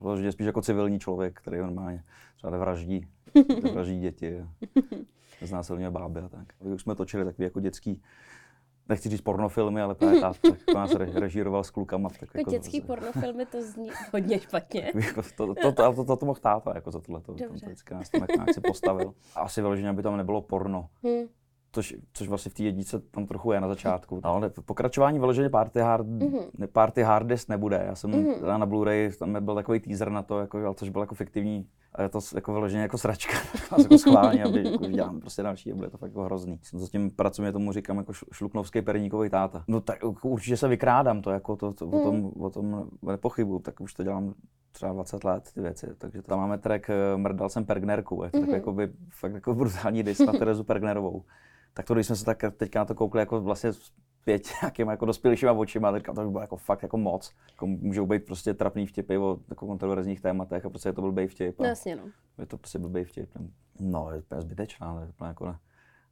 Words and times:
Vložně 0.00 0.32
spíš 0.32 0.46
jako 0.46 0.62
civilní 0.62 1.00
člověk, 1.00 1.40
který 1.40 1.58
normálně 1.58 2.04
třeba 2.36 2.58
vraždí, 2.58 3.06
vraždí 3.72 4.00
děti, 4.00 4.44
znásilňuje 5.42 5.90
báby 5.90 6.20
a 6.20 6.28
tak. 6.28 6.52
Už 6.58 6.82
jsme 6.82 6.94
točili 6.94 7.24
takový 7.24 7.44
jako 7.44 7.60
dětský 7.60 8.02
nechci 8.88 9.08
říct 9.08 9.20
pornofilmy, 9.20 9.82
ale 9.82 9.94
právě 9.94 10.20
tak, 10.20 10.36
tak 10.38 10.58
to 10.64 10.74
nás 10.74 10.94
režíroval 10.94 11.64
s 11.64 11.70
klukama. 11.70 12.08
Tak 12.08 12.22
jako, 12.22 12.38
jako 12.38 12.50
dětský 12.50 12.80
to, 12.80 12.86
pornofilmy 12.86 13.46
to 13.46 13.62
zní 13.62 13.90
hodně 14.12 14.40
špatně. 14.40 14.92
Jako 15.06 15.22
to, 15.36 15.54
to, 15.54 15.72
to, 15.72 15.92
to, 15.92 16.04
to, 16.04 16.16
to 16.16 16.26
mohl 16.26 16.40
táta 16.40 16.72
jako 16.74 16.90
za 16.90 17.00
tohle. 17.00 17.20
To, 17.20 17.34
to 17.34 17.52
vždycky 17.52 17.94
nás 17.94 18.10
tam 18.10 18.26
nějak 18.36 18.54
si 18.54 18.60
postavil. 18.60 19.14
Asi 19.34 19.60
vyloženě, 19.60 19.88
aby 19.88 20.02
tam 20.02 20.16
nebylo 20.16 20.42
porno. 20.42 20.88
Hmm. 21.02 21.28
Což, 21.76 21.94
což 22.12 22.28
vlastně 22.28 22.50
v 22.50 22.54
té 22.54 22.62
jednice 22.62 22.98
tam 22.98 23.26
trochu 23.26 23.52
je 23.52 23.60
na 23.60 23.68
začátku. 23.68 24.20
No, 24.24 24.30
ale 24.30 24.50
pokračování 24.64 25.18
vyloženě 25.18 25.48
Party, 25.48 25.80
hard, 25.80 26.06
mm-hmm. 26.06 26.66
party 26.72 27.02
Hardest 27.02 27.48
nebude. 27.48 27.84
Já 27.86 27.94
jsem 27.94 28.10
mm-hmm. 28.10 28.58
na 28.58 28.66
Blu-ray, 28.66 29.16
tam 29.18 29.44
byl 29.44 29.54
takový 29.54 29.80
teaser 29.80 30.10
na 30.10 30.22
to, 30.22 30.38
jako, 30.38 30.74
což 30.74 30.88
byl 30.88 31.00
jako 31.00 31.14
fiktivní 31.14 31.66
a 31.94 32.02
je 32.02 32.08
to 32.08 32.18
jako 32.34 32.52
vyloženě 32.52 32.82
jako 32.82 32.98
sračka, 32.98 33.32
jako 33.78 33.98
schválně, 33.98 34.44
aby 34.44 34.64
jako 34.72 34.86
dělám 34.86 35.20
prostě 35.20 35.42
další 35.42 35.72
a 35.72 35.74
bude 35.74 35.90
to 35.90 35.98
fakt 35.98 36.10
jako 36.10 36.22
hrozný. 36.22 36.58
Jsem 36.62 36.80
zatím 36.80 37.10
pracuji, 37.10 37.52
tomu 37.52 37.72
říkám 37.72 37.96
jako 37.96 38.12
šluknovský 38.12 38.82
perníkový 38.82 39.30
táta. 39.30 39.64
No 39.68 39.80
tak 39.80 39.98
určitě 40.22 40.56
se 40.56 40.68
vykrádám 40.68 41.22
to, 41.22 41.30
jako 41.30 41.56
to, 41.56 41.72
to 41.72 41.86
mm. 41.86 41.94
o, 41.94 42.02
tom, 42.02 42.16
hmm. 42.16 42.42
o 42.42 42.50
tom 42.50 42.88
nepochybu, 43.02 43.58
tak 43.58 43.80
už 43.80 43.94
to 43.94 44.02
dělám 44.02 44.34
třeba 44.72 44.92
20 44.92 45.24
let 45.24 45.50
ty 45.54 45.60
věci, 45.60 45.86
takže 45.98 46.22
tam 46.22 46.38
máme 46.38 46.58
track 46.58 46.90
eh, 46.90 47.16
Mrdal 47.16 47.48
jsem 47.48 47.64
Pergnerku, 47.64 48.22
je 48.24 48.30
to 48.30 48.38
mm-hmm. 48.38 48.54
jako 48.54 48.72
by, 48.72 48.88
fakt 49.10 49.32
jako 49.32 49.54
brutální 49.54 50.02
dis 50.02 50.18
na 50.18 50.32
Terezu 50.32 50.64
Pergnerovou. 50.64 51.24
Tak 51.76 51.86
to, 51.86 51.94
když 51.94 52.06
jsme 52.06 52.16
se 52.16 52.24
tak 52.24 52.44
teďka 52.56 52.78
na 52.78 52.84
to 52.84 52.94
koukli 52.94 53.20
jako 53.20 53.40
vlastně 53.40 53.70
pět 54.24 54.48
nějakýma 54.62 54.90
jako 54.90 55.06
dospělejšíma 55.06 55.52
očima, 55.52 55.92
teďka 55.92 56.12
to 56.12 56.24
by 56.24 56.30
bylo 56.30 56.40
jako 56.40 56.56
fakt 56.56 56.82
jako 56.82 56.96
moc. 56.96 57.32
Jako 57.50 57.66
můžou 57.66 58.06
být 58.06 58.24
prostě 58.24 58.54
trapný 58.54 58.86
vtipy 58.86 59.18
o 59.18 59.38
jako 59.48 59.66
kontroverzních 59.66 60.20
tématech 60.20 60.66
a 60.66 60.70
prostě 60.70 60.88
je 60.88 60.92
to 60.92 61.02
blbý 61.02 61.26
vtip. 61.26 61.58
No, 61.58 61.64
jasně, 61.64 61.96
no. 61.96 62.02
Je 62.38 62.46
to 62.46 62.58
prostě 62.58 62.78
blbý 62.78 63.04
vtip. 63.04 63.30
No, 63.80 64.10
je 64.12 64.22
to 64.22 64.40
zbytečná, 64.40 64.86
ale 64.86 65.02
je 65.02 65.12
to 65.12 65.24
jako 65.24 65.46
ne, 65.46 65.58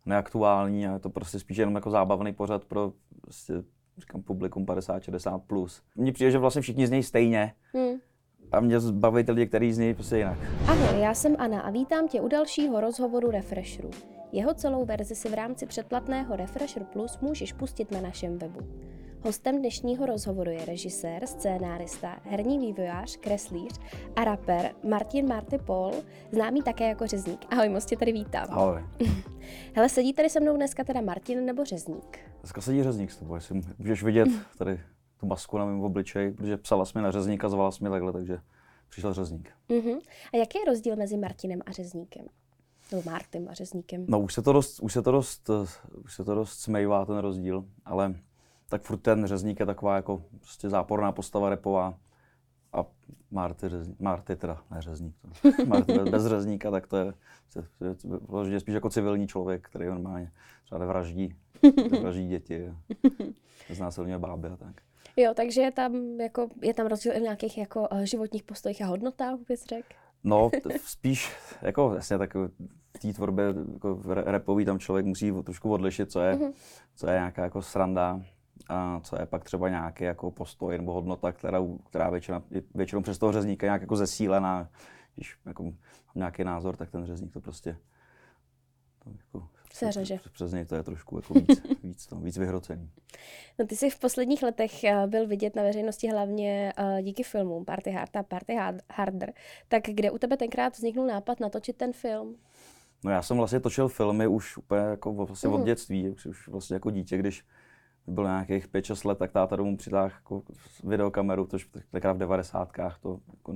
neaktuální 0.06 0.86
a 0.86 0.92
je 0.92 0.98
to 0.98 1.10
prostě 1.10 1.38
spíš 1.38 1.56
jenom 1.56 1.74
jako 1.74 1.90
zábavný 1.90 2.32
pořad 2.32 2.64
pro 2.64 2.92
prostě, 3.20 3.54
říkám, 3.98 4.22
publikum 4.22 4.66
50-60 4.66 5.38
plus. 5.38 5.82
Mně 5.96 6.12
přijde, 6.12 6.30
že 6.30 6.38
vlastně 6.38 6.62
všichni 6.62 6.86
z 6.86 6.90
něj 6.90 7.02
stejně. 7.02 7.52
Hmm. 7.74 7.98
A 8.52 8.60
mě 8.60 8.80
baví 8.90 9.24
ty 9.24 9.32
lidi, 9.32 9.46
kteří 9.46 9.72
z 9.72 9.78
něj 9.78 9.94
prostě 9.94 10.18
jinak. 10.18 10.38
Ahoj, 10.68 11.00
já 11.00 11.14
jsem 11.14 11.36
Anna 11.38 11.60
a 11.60 11.70
vítám 11.70 12.08
tě 12.08 12.20
u 12.20 12.28
dalšího 12.28 12.80
rozhovoru 12.80 13.30
Refresheru. 13.30 13.90
Jeho 14.34 14.54
celou 14.54 14.84
verzi 14.84 15.14
si 15.14 15.28
v 15.28 15.34
rámci 15.34 15.66
předplatného 15.66 16.36
Refresher 16.36 16.84
Plus 16.84 17.18
můžeš 17.20 17.52
pustit 17.52 17.90
na 17.90 18.00
našem 18.00 18.38
webu. 18.38 18.60
Hostem 19.20 19.58
dnešního 19.58 20.06
rozhovoru 20.06 20.50
je 20.50 20.64
režisér, 20.64 21.26
scénárista, 21.26 22.20
herní 22.22 22.58
vývojář, 22.58 23.16
kreslíř 23.16 23.80
a 24.16 24.24
rapper 24.24 24.74
Martin 24.88 25.28
Marty 25.28 25.58
Paul, 25.58 25.92
známý 26.32 26.62
také 26.62 26.88
jako 26.88 27.06
Řezník. 27.06 27.46
Ahoj, 27.50 27.68
moc 27.68 27.84
tě 27.84 27.96
tady 27.96 28.12
vítám. 28.12 28.46
Ahoj. 28.50 28.82
Hele, 29.74 29.88
sedí 29.88 30.12
tady 30.12 30.30
se 30.30 30.40
mnou 30.40 30.56
dneska 30.56 30.84
teda 30.84 31.00
Martin 31.00 31.44
nebo 31.44 31.64
Řezník? 31.64 32.18
Dneska 32.40 32.60
sedí 32.60 32.82
Řezník 32.82 33.10
s 33.10 33.16
tebou, 33.16 33.34
jestli 33.34 33.60
můžeš 33.78 34.02
vidět 34.02 34.28
tady 34.58 34.80
tu 35.20 35.26
masku 35.26 35.58
na 35.58 35.64
mém 35.64 35.80
obličeji, 35.80 36.32
protože 36.32 36.56
psala 36.56 36.84
jsme 36.84 37.02
na 37.02 37.10
Řezníka, 37.10 37.48
zvala 37.48 37.70
jsme 37.70 37.90
takhle, 37.90 38.12
takže 38.12 38.38
přišel 38.88 39.14
Řezník. 39.14 39.50
Uh-huh. 39.68 40.00
A 40.32 40.36
jaký 40.36 40.58
je 40.58 40.64
rozdíl 40.64 40.96
mezi 40.96 41.16
Martinem 41.16 41.60
a 41.66 41.72
Řezníkem? 41.72 42.26
Nebo 42.94 43.10
Martem 43.10 43.48
a 43.48 43.54
Řezníkem? 43.54 44.04
No 44.08 44.20
už 44.20 44.34
se 44.34 44.42
to 44.42 44.52
dost, 44.52 44.80
už 44.80 44.92
se 44.92 45.02
to 45.02 45.12
dost, 45.12 45.50
už 46.04 46.14
se 46.14 46.24
to 46.24 46.34
dost 46.34 46.60
smejvá 46.60 47.04
ten 47.04 47.16
rozdíl, 47.16 47.64
ale 47.84 48.14
tak 48.68 48.82
furt 48.82 48.96
ten 48.96 49.26
Řezník 49.26 49.60
je 49.60 49.66
taková 49.66 49.96
jako 49.96 50.22
prostě 50.40 50.70
záporná 50.70 51.12
postava 51.12 51.50
repová 51.50 51.98
a 52.72 52.86
Marty, 53.30 53.68
řezník, 53.68 54.00
Marty 54.00 54.36
teda, 54.36 54.62
ne 54.70 54.82
Řezník, 54.82 55.14
to, 55.22 55.64
Marty 55.66 55.92
bez, 55.92 56.08
bez 56.08 56.26
Řezníka, 56.26 56.70
tak 56.70 56.86
to 56.86 56.96
je, 56.96 57.12
je 58.48 58.60
spíš 58.60 58.74
jako 58.74 58.90
civilní 58.90 59.28
člověk, 59.28 59.68
který 59.68 59.86
normálně 59.86 60.32
třeba 60.64 60.86
vraždí, 60.86 61.34
vraždí 62.00 62.28
děti, 62.28 62.72
znásilňuje 63.70 64.18
báby 64.18 64.48
a 64.48 64.56
tak. 64.56 64.80
Jo, 65.16 65.32
takže 65.34 65.60
je 65.60 65.72
tam, 65.72 66.20
jako, 66.20 66.48
je 66.62 66.74
tam 66.74 66.86
rozdíl 66.86 67.12
i 67.12 67.18
v 67.18 67.22
nějakých 67.22 67.58
jako, 67.58 67.88
uh, 67.92 68.00
životních 68.00 68.42
postojích 68.42 68.82
a 68.82 68.86
hodnotách, 68.86 69.38
bys 69.48 69.64
řekl? 69.64 70.03
No, 70.24 70.50
spíš, 70.84 71.32
jako 71.62 71.92
jasně, 71.94 72.18
tak 72.18 72.34
v 72.34 72.98
té 73.02 73.12
tvorbě 73.12 73.44
jako 73.72 74.00
repový 74.04 74.64
tam 74.64 74.78
člověk 74.78 75.06
musí 75.06 75.32
trošku 75.44 75.72
odlišit, 75.72 76.12
co 76.12 76.20
je, 76.20 76.34
mm-hmm. 76.34 76.52
co 76.94 77.06
je 77.06 77.12
nějaká 77.12 77.44
jako 77.44 77.62
sranda 77.62 78.20
a 78.68 79.00
co 79.00 79.20
je 79.20 79.26
pak 79.26 79.44
třeba 79.44 79.68
nějaký 79.68 80.04
jako 80.04 80.30
postoj 80.30 80.78
nebo 80.78 80.92
hodnota, 80.92 81.32
která, 81.32 81.58
která 81.86 82.10
většina, 82.10 82.42
většinou 82.74 83.02
přes 83.02 83.18
toho 83.18 83.32
řezníka 83.32 83.66
nějak 83.66 83.80
jako 83.80 83.96
zesílená. 83.96 84.68
Když 85.14 85.38
jako 85.46 85.62
mám 85.62 85.74
nějaký 86.14 86.44
názor, 86.44 86.76
tak 86.76 86.90
ten 86.90 87.06
řezník 87.06 87.32
to 87.32 87.40
prostě 87.40 87.76
to 89.04 89.10
jako 89.10 89.48
se 89.74 89.92
řeže. 89.92 90.18
Přes 90.32 90.52
něj 90.52 90.64
to 90.64 90.74
je 90.74 90.82
trošku 90.82 91.16
jako 91.16 91.34
víc, 91.34 91.62
víc, 91.82 92.06
to, 92.06 92.16
víc 92.16 92.38
vyhrocený. 92.38 92.90
No 93.58 93.66
ty 93.66 93.76
jsi 93.76 93.90
v 93.90 93.98
posledních 93.98 94.42
letech 94.42 94.84
eh, 94.84 95.06
byl 95.06 95.26
vidět 95.26 95.56
na 95.56 95.62
veřejnosti 95.62 96.08
hlavně 96.08 96.72
uh, 96.78 97.00
díky 97.02 97.22
filmům 97.22 97.64
Party 97.64 97.90
Hard 97.90 98.16
a 98.16 98.22
Party 98.22 98.56
Harder. 98.90 99.32
Tak 99.68 99.82
kde 99.86 100.10
u 100.10 100.18
tebe 100.18 100.36
tenkrát 100.36 100.76
vzniknul 100.76 101.06
nápad 101.06 101.40
natočit 101.40 101.76
ten 101.76 101.92
film? 101.92 102.36
No 103.04 103.10
já 103.10 103.22
jsem 103.22 103.36
vlastně 103.36 103.60
točil 103.60 103.88
filmy 103.88 104.26
už 104.26 104.56
úplně 104.56 104.80
jako 104.80 105.12
vlastně 105.12 105.48
mm. 105.48 105.54
od 105.54 105.58
mhm. 105.58 105.66
dětství, 105.66 106.10
už, 106.10 106.48
vlastně 106.48 106.74
jako 106.74 106.90
dítě, 106.90 107.18
když 107.18 107.44
bylo 108.06 108.26
nějakých 108.26 108.68
5-6 108.68 109.08
let, 109.08 109.18
tak 109.18 109.32
táta 109.32 109.56
domů 109.56 109.76
přitáhl 109.76 110.10
jako 110.14 110.42
videokameru, 110.84 111.46
což 111.46 111.68
tenkrát 111.90 112.12
v 112.12 112.18
90. 112.18 112.72
to 113.00 113.20
jako 113.30 113.54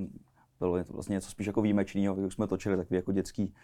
bylo 0.58 0.84
to 0.84 0.92
vlastně 0.92 1.14
něco 1.14 1.30
spíš 1.30 1.46
jako 1.46 1.62
výjimečného, 1.62 2.14
když 2.14 2.34
jsme 2.34 2.46
točili 2.46 2.76
takový 2.76 2.96
jako 2.96 3.12
dětský 3.12 3.54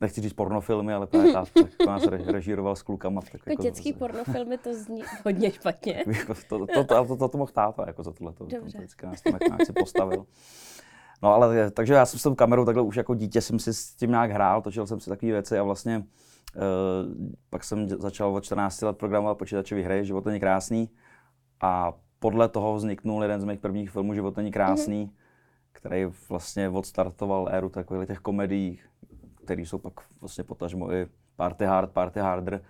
nechci 0.00 0.20
říct 0.20 0.32
pornofilmy, 0.32 0.94
ale 0.94 1.06
právě 1.06 1.32
tak, 1.32 1.48
tak 1.50 1.70
to 1.76 1.86
nás 1.86 2.06
režíroval 2.06 2.76
s 2.76 2.82
klukama. 2.82 3.20
Tak 3.20 3.32
jako, 3.32 3.50
jako 3.50 3.62
dětský 3.62 3.92
to, 3.92 3.98
pornofilmy 3.98 4.58
to 4.58 4.74
zní 4.74 5.02
hodně 5.24 5.50
špatně. 5.50 6.04
Jako 6.06 6.34
to, 6.48 6.66
to, 6.66 6.84
to, 6.84 7.04
to, 7.04 7.16
to, 7.16 7.28
to 7.28 7.38
mohl 7.38 7.52
táta 7.54 7.84
jako 7.86 8.02
za 8.02 8.12
tohle. 8.12 8.32
To, 8.32 8.44
vždycky 8.44 9.06
nás 9.06 9.22
tam 9.22 9.38
nějak 9.48 9.66
si 9.66 9.72
postavil. 9.72 10.26
No 11.22 11.34
ale 11.34 11.70
takže 11.70 11.94
já 11.94 12.06
jsem 12.06 12.20
s 12.20 12.22
tou 12.22 12.34
kamerou 12.34 12.64
takhle 12.64 12.82
už 12.82 12.96
jako 12.96 13.14
dítě 13.14 13.40
jsem 13.40 13.58
si 13.58 13.74
s 13.74 13.94
tím 13.94 14.10
nějak 14.10 14.30
hrál, 14.30 14.62
točil 14.62 14.86
jsem 14.86 15.00
si 15.00 15.10
takové 15.10 15.32
věci 15.32 15.58
a 15.58 15.62
vlastně 15.62 15.98
uh, 15.98 16.62
pak 17.50 17.64
jsem 17.64 17.88
začal 17.88 18.34
od 18.34 18.44
14 18.44 18.82
let 18.82 18.98
programovat 18.98 19.38
počítačové 19.38 19.82
hry, 19.82 20.04
Život 20.04 20.24
není 20.24 20.40
krásný 20.40 20.90
a 21.60 21.92
podle 22.18 22.48
toho 22.48 22.74
vzniknul 22.74 23.22
jeden 23.22 23.40
z 23.40 23.44
mých 23.44 23.58
prvních 23.58 23.90
filmů 23.90 24.14
Život 24.14 24.36
není 24.36 24.50
krásný, 24.50 25.06
mm-hmm. 25.06 25.12
který 25.72 26.06
vlastně 26.28 26.68
odstartoval 26.68 27.48
éru 27.50 27.68
takových 27.68 28.06
těch 28.08 28.18
komedií, 28.18 28.80
které 29.48 29.62
jsou 29.62 29.78
pak 29.78 29.92
vlastně 30.20 30.44
potažmo 30.44 30.92
i 30.92 31.06
party 31.36 31.64
hard, 31.64 31.92
party 31.92 32.20
harder, 32.20 32.62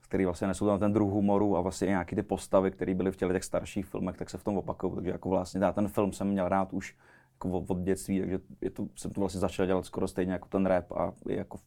který 0.00 0.24
vlastně 0.24 0.46
nesou 0.46 0.66
tam 0.66 0.78
ten 0.78 0.92
druh 0.92 1.10
humoru 1.10 1.56
a 1.56 1.60
vlastně 1.60 1.86
nějaký 1.86 2.16
ty 2.16 2.22
postavy, 2.22 2.70
které 2.70 2.94
byly 2.94 3.12
v 3.12 3.16
těch, 3.16 3.32
těch 3.32 3.44
starších 3.44 3.86
filmech, 3.86 4.16
tak 4.16 4.30
se 4.30 4.38
v 4.38 4.44
tom 4.44 4.56
opakují. 4.56 4.94
Takže 4.94 5.10
jako 5.10 5.28
vlastně 5.28 5.64
já 5.64 5.72
ten 5.72 5.88
film 5.88 6.12
jsem 6.12 6.28
měl 6.28 6.48
rád 6.48 6.72
už 6.72 6.96
jako 7.32 7.64
od 7.68 7.78
dětství, 7.78 8.20
takže 8.20 8.38
je 8.60 8.70
to, 8.70 8.86
jsem 8.96 9.10
to 9.10 9.20
vlastně 9.20 9.40
začal 9.40 9.66
dělat 9.66 9.84
skoro 9.84 10.08
stejně 10.08 10.32
jako 10.32 10.48
ten 10.48 10.66
rap 10.66 10.92
a 10.92 11.12
jako, 11.28 11.58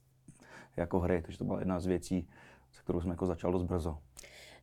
jako 0.77 0.99
hry, 0.99 1.21
takže 1.21 1.37
to 1.37 1.43
byla 1.43 1.59
jedna 1.59 1.79
z 1.79 1.85
věcí, 1.85 2.27
se 2.71 2.81
kterou 2.81 3.01
jsem 3.01 3.09
jako 3.09 3.25
začal 3.25 3.51
dost 3.51 3.63
brzo. 3.63 3.97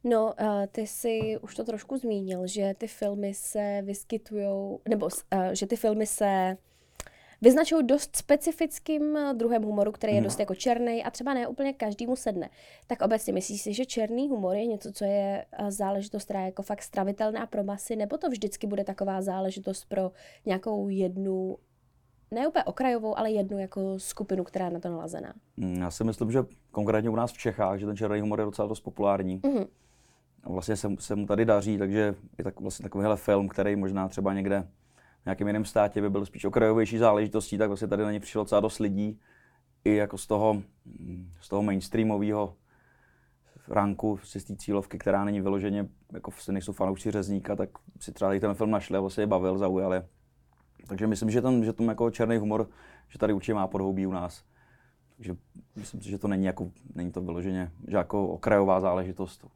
No, 0.04 0.34
uh, 0.40 0.66
ty 0.72 0.86
jsi 0.86 1.38
už 1.42 1.54
to 1.54 1.64
trošku 1.64 1.96
zmínil, 1.96 2.46
že 2.46 2.74
ty 2.78 2.86
filmy 2.86 3.34
se 3.34 3.82
vyskytují, 3.84 4.78
nebo 4.88 5.06
uh, 5.06 5.10
že 5.52 5.66
ty 5.66 5.76
filmy 5.76 6.06
se 6.06 6.56
vyznačují 7.42 7.86
dost 7.86 8.16
specifickým 8.16 9.16
eh, 9.16 9.34
druhem 9.34 9.62
humoru, 9.62 9.92
který 9.92 10.14
je 10.14 10.20
no. 10.20 10.24
dost 10.24 10.40
jako 10.40 10.54
černý 10.54 11.04
a 11.04 11.10
třeba 11.10 11.34
ne 11.34 11.46
úplně 11.46 11.72
každému 11.72 12.16
sedne. 12.16 12.50
Tak 12.86 13.02
obecně 13.02 13.32
myslíš 13.32 13.62
si, 13.62 13.74
že 13.74 13.86
černý 13.86 14.28
humor 14.28 14.56
je 14.56 14.66
něco, 14.66 14.92
co 14.92 15.04
je 15.04 15.44
eh, 15.52 15.70
záležitost, 15.70 16.24
která 16.24 16.40
je 16.40 16.46
jako 16.46 16.62
fakt 16.62 16.82
stravitelná 16.82 17.46
pro 17.46 17.64
masy, 17.64 17.96
nebo 17.96 18.18
to 18.18 18.28
vždycky 18.28 18.66
bude 18.66 18.84
taková 18.84 19.22
záležitost 19.22 19.84
pro 19.84 20.12
nějakou 20.46 20.88
jednu 20.88 21.56
ne 22.30 22.48
úplně 22.48 22.64
okrajovou, 22.64 23.18
ale 23.18 23.30
jednu 23.30 23.58
jako 23.58 23.98
skupinu, 23.98 24.44
která 24.44 24.64
je 24.64 24.70
na 24.70 24.80
to 24.80 24.88
nalazená. 24.88 25.34
Mm, 25.56 25.80
já 25.80 25.90
si 25.90 26.04
myslím, 26.04 26.32
že 26.32 26.44
konkrétně 26.70 27.10
u 27.10 27.16
nás 27.16 27.32
v 27.32 27.38
Čechách, 27.38 27.78
že 27.78 27.86
ten 27.86 27.96
černý 27.96 28.20
humor 28.20 28.40
je 28.40 28.44
docela 28.44 28.68
dost 28.68 28.80
populární. 28.80 29.40
Mm-hmm. 29.40 29.66
A 30.42 30.48
vlastně 30.48 30.76
se, 30.76 30.88
se 30.98 31.16
mu 31.16 31.26
tady 31.26 31.44
daří, 31.44 31.78
takže 31.78 32.14
je 32.38 32.44
tak, 32.44 32.60
vlastně 32.60 32.82
takovýhle 32.82 33.16
film, 33.16 33.48
který 33.48 33.76
možná 33.76 34.08
třeba 34.08 34.34
někde 34.34 34.68
nějakém 35.26 35.46
jiném 35.46 35.64
státě 35.64 36.00
by 36.00 36.10
byl 36.10 36.26
spíš 36.26 36.44
okrajovější 36.44 36.98
záležitostí, 36.98 37.58
tak 37.58 37.68
vlastně 37.68 37.88
tady 37.88 38.02
na 38.02 38.12
ně 38.12 38.20
přišlo 38.20 38.42
docela 38.42 38.60
dost 38.60 38.78
lidí 38.78 39.20
i 39.84 39.94
jako 39.94 40.18
z 40.18 40.26
toho, 40.26 40.62
z 41.40 41.48
toho 41.48 41.62
mainstreamového 41.62 42.56
ranku, 43.68 44.18
z 44.22 44.44
té 44.44 44.56
cílovky, 44.56 44.98
která 44.98 45.24
není 45.24 45.40
vyloženě, 45.40 45.88
jako 46.12 46.30
se 46.30 46.52
nejsou 46.52 46.72
fanoušci 46.72 47.10
řezníka, 47.10 47.56
tak 47.56 47.70
si 48.00 48.12
třeba 48.12 48.40
ten 48.40 48.54
film 48.54 48.70
našli 48.70 48.96
a 48.96 49.00
vlastně 49.00 49.22
je 49.22 49.26
bavil, 49.26 49.58
zaujali. 49.58 50.02
Takže 50.86 51.06
myslím, 51.06 51.30
že 51.30 51.42
ten, 51.42 51.64
že 51.64 51.72
tam 51.72 51.88
jako 51.88 52.10
černý 52.10 52.36
humor, 52.36 52.68
že 53.08 53.18
tady 53.18 53.32
určitě 53.32 53.54
má 53.54 53.66
podhoubí 53.66 54.06
u 54.06 54.12
nás. 54.12 54.44
Takže 55.16 55.36
myslím 55.76 56.00
si, 56.00 56.10
že 56.10 56.18
to 56.18 56.28
není, 56.28 56.44
jako, 56.44 56.70
není 56.94 57.12
to 57.12 57.20
vyloženě 57.20 57.72
že 57.88 57.96
jako 57.96 58.28
okrajová 58.28 58.80
záležitost. 58.80 59.46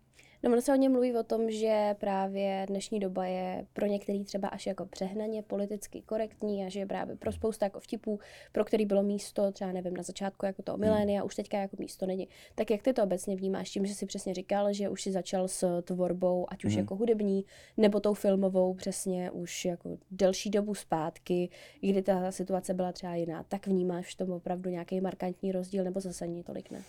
No, 0.42 0.52
ono 0.52 0.60
se 0.60 0.72
hodně 0.72 0.88
mluví 0.88 1.16
o 1.16 1.22
tom, 1.22 1.50
že 1.50 1.96
právě 1.98 2.66
dnešní 2.69 3.00
doba 3.00 3.26
je 3.26 3.66
pro 3.72 3.87
některý 3.87 4.25
třeba 4.25 4.48
až 4.48 4.66
jako 4.66 4.87
přehnaně 4.87 5.42
politicky 5.42 6.02
korektní 6.02 6.64
a 6.64 6.69
že 6.69 6.81
je 6.81 6.87
právě 6.87 7.16
pro 7.16 7.32
spousta 7.32 7.66
jako 7.66 7.81
vtipů, 7.81 8.20
pro 8.52 8.64
který 8.64 8.87
bylo 8.87 9.02
místo, 9.02 9.52
třeba 9.52 9.72
nevím, 9.72 9.96
na 9.96 10.02
začátku 10.02 10.46
jako 10.46 10.62
to 10.62 10.76
milénia, 10.76 11.20
hmm. 11.20 11.26
už 11.26 11.34
teďka 11.34 11.58
jako 11.58 11.76
místo 11.78 12.06
není. 12.06 12.28
Tak 12.54 12.70
jak 12.70 12.82
ty 12.82 12.92
to 12.92 13.02
obecně 13.02 13.37
vnímáš 13.37 13.70
tím, 13.70 13.87
že 13.87 13.94
si 13.94 14.06
přesně 14.06 14.34
říkal, 14.34 14.72
že 14.72 14.88
už 14.88 15.02
si 15.02 15.12
začal 15.12 15.48
s 15.48 15.82
tvorbou, 15.82 16.46
ať 16.48 16.64
už 16.64 16.72
hmm. 16.72 16.81
jako 16.81 16.96
hudební, 16.96 17.44
nebo 17.76 18.00
tou 18.00 18.14
filmovou 18.14 18.75
přesně 18.75 19.31
už 19.31 19.64
jako 19.64 19.98
delší 20.10 20.50
dobu 20.50 20.75
zpátky, 20.75 21.48
kdy 21.81 22.02
ta 22.02 22.32
situace 22.32 22.75
byla 22.75 22.92
třeba 22.92 23.14
jiná, 23.14 23.42
tak 23.42 23.66
vnímáš 23.66 24.14
v 24.14 24.16
tom 24.16 24.31
opravdu 24.31 24.70
nějaký 24.70 25.00
markantní 25.00 25.52
rozdíl 25.52 25.84
nebo 25.84 26.00
zase 26.00 26.25
ani 26.25 26.42
tolik 26.42 26.70
ne? 26.70 26.82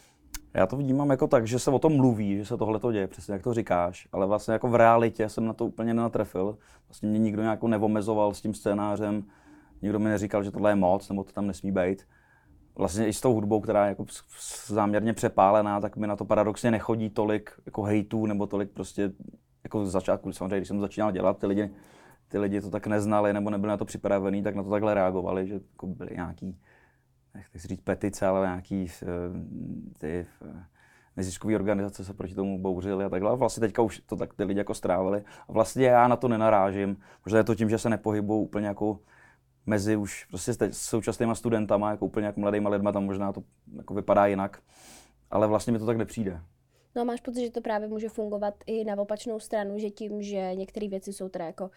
Já 0.53 0.67
to 0.67 0.77
vnímám 0.77 1.09
jako 1.09 1.27
tak, 1.27 1.47
že 1.47 1.59
se 1.59 1.71
o 1.71 1.79
tom 1.79 1.97
mluví, 1.97 2.37
že 2.37 2.45
se 2.45 2.57
tohle 2.57 2.79
to 2.79 2.91
děje, 2.91 3.07
přesně 3.07 3.33
jak 3.33 3.43
to 3.43 3.53
říkáš, 3.53 4.07
ale 4.11 4.27
vlastně 4.27 4.53
jako 4.53 4.67
v 4.67 4.75
realitě 4.75 5.29
jsem 5.29 5.45
na 5.45 5.53
to 5.53 5.65
úplně 5.65 5.93
nenatrefil. 5.93 6.57
Vlastně 6.87 7.09
mě 7.09 7.19
nikdo 7.19 7.41
nějak 7.41 7.63
nevomezoval 7.63 8.33
s 8.33 8.41
tím 8.41 8.53
scénářem, 8.53 9.23
nikdo 9.81 9.99
mi 9.99 10.09
neříkal, 10.09 10.43
že 10.43 10.51
tohle 10.51 10.71
je 10.71 10.75
moc, 10.75 11.09
nebo 11.09 11.23
to 11.23 11.31
tam 11.31 11.47
nesmí 11.47 11.71
být. 11.71 12.07
Vlastně 12.75 13.07
i 13.07 13.13
s 13.13 13.21
tou 13.21 13.33
hudbou, 13.33 13.59
která 13.59 13.85
je 13.85 13.89
jako 13.89 14.05
záměrně 14.65 15.13
přepálená, 15.13 15.81
tak 15.81 15.97
mi 15.97 16.07
na 16.07 16.15
to 16.15 16.25
paradoxně 16.25 16.71
nechodí 16.71 17.09
tolik 17.09 17.51
jako 17.65 17.83
hejtů, 17.83 18.25
nebo 18.25 18.47
tolik 18.47 18.71
prostě 18.71 19.11
jako 19.63 19.85
z 19.85 19.91
začátku, 19.91 20.31
samozřejmě, 20.31 20.57
když 20.57 20.67
jsem 20.67 20.77
to 20.77 20.81
začínal 20.81 21.11
dělat, 21.11 21.37
ty 21.37 21.47
lidi, 21.47 21.71
ty 22.27 22.37
lidi 22.37 22.61
to 22.61 22.69
tak 22.69 22.87
neznali, 22.87 23.33
nebo 23.33 23.49
nebyli 23.49 23.69
na 23.69 23.77
to 23.77 23.85
připravení, 23.85 24.43
tak 24.43 24.55
na 24.55 24.63
to 24.63 24.69
takhle 24.69 24.93
reagovali, 24.93 25.47
že 25.47 25.53
jako 25.53 25.87
byly 25.87 26.09
nějaký 26.15 26.57
nechci 27.33 27.67
říct 27.67 27.81
petice, 27.81 28.27
ale 28.27 28.47
nějaký 28.47 28.87
eh, 29.03 29.05
ty 29.99 30.25
eh, 30.45 30.65
neziskové 31.17 31.55
organizace 31.55 32.05
se 32.05 32.13
proti 32.13 32.35
tomu 32.35 32.61
bouřily 32.61 33.05
a 33.05 33.09
takhle. 33.09 33.31
A 33.31 33.35
vlastně 33.35 33.61
teďka 33.61 33.81
už 33.81 33.99
to 33.99 34.15
tak 34.15 34.33
ty 34.33 34.43
lidi 34.43 34.59
jako 34.59 34.73
strávili. 34.73 35.23
A 35.49 35.51
vlastně 35.51 35.85
já 35.85 36.07
na 36.07 36.15
to 36.15 36.27
nenarážím. 36.27 36.97
Možná 37.25 37.37
je 37.37 37.43
to 37.43 37.55
tím, 37.55 37.69
že 37.69 37.77
se 37.77 37.89
nepohybuju 37.89 38.39
úplně 38.39 38.67
jako 38.67 38.99
mezi 39.65 39.95
už 39.95 40.25
prostě 40.25 40.51
s 40.51 40.77
současnými 40.77 41.35
studentama, 41.35 41.91
jako 41.91 42.05
úplně 42.05 42.25
jako 42.25 42.39
mladýma 42.39 42.69
lidma, 42.69 42.91
tam 42.91 43.05
možná 43.05 43.33
to 43.33 43.43
jako 43.77 43.93
vypadá 43.93 44.25
jinak. 44.25 44.61
Ale 45.31 45.47
vlastně 45.47 45.73
mi 45.73 45.79
to 45.79 45.85
tak 45.85 45.97
nepřijde. 45.97 46.41
No 46.95 47.01
a 47.01 47.05
máš 47.05 47.21
pocit, 47.21 47.45
že 47.45 47.51
to 47.51 47.61
právě 47.61 47.87
může 47.87 48.09
fungovat 48.09 48.53
i 48.65 48.83
na 48.83 48.95
opačnou 48.95 49.39
stranu, 49.39 49.79
že 49.79 49.89
tím, 49.89 50.21
že 50.21 50.55
některé 50.55 50.87
věci 50.87 51.13
jsou 51.13 51.29
teda 51.29 51.45
jako 51.45 51.69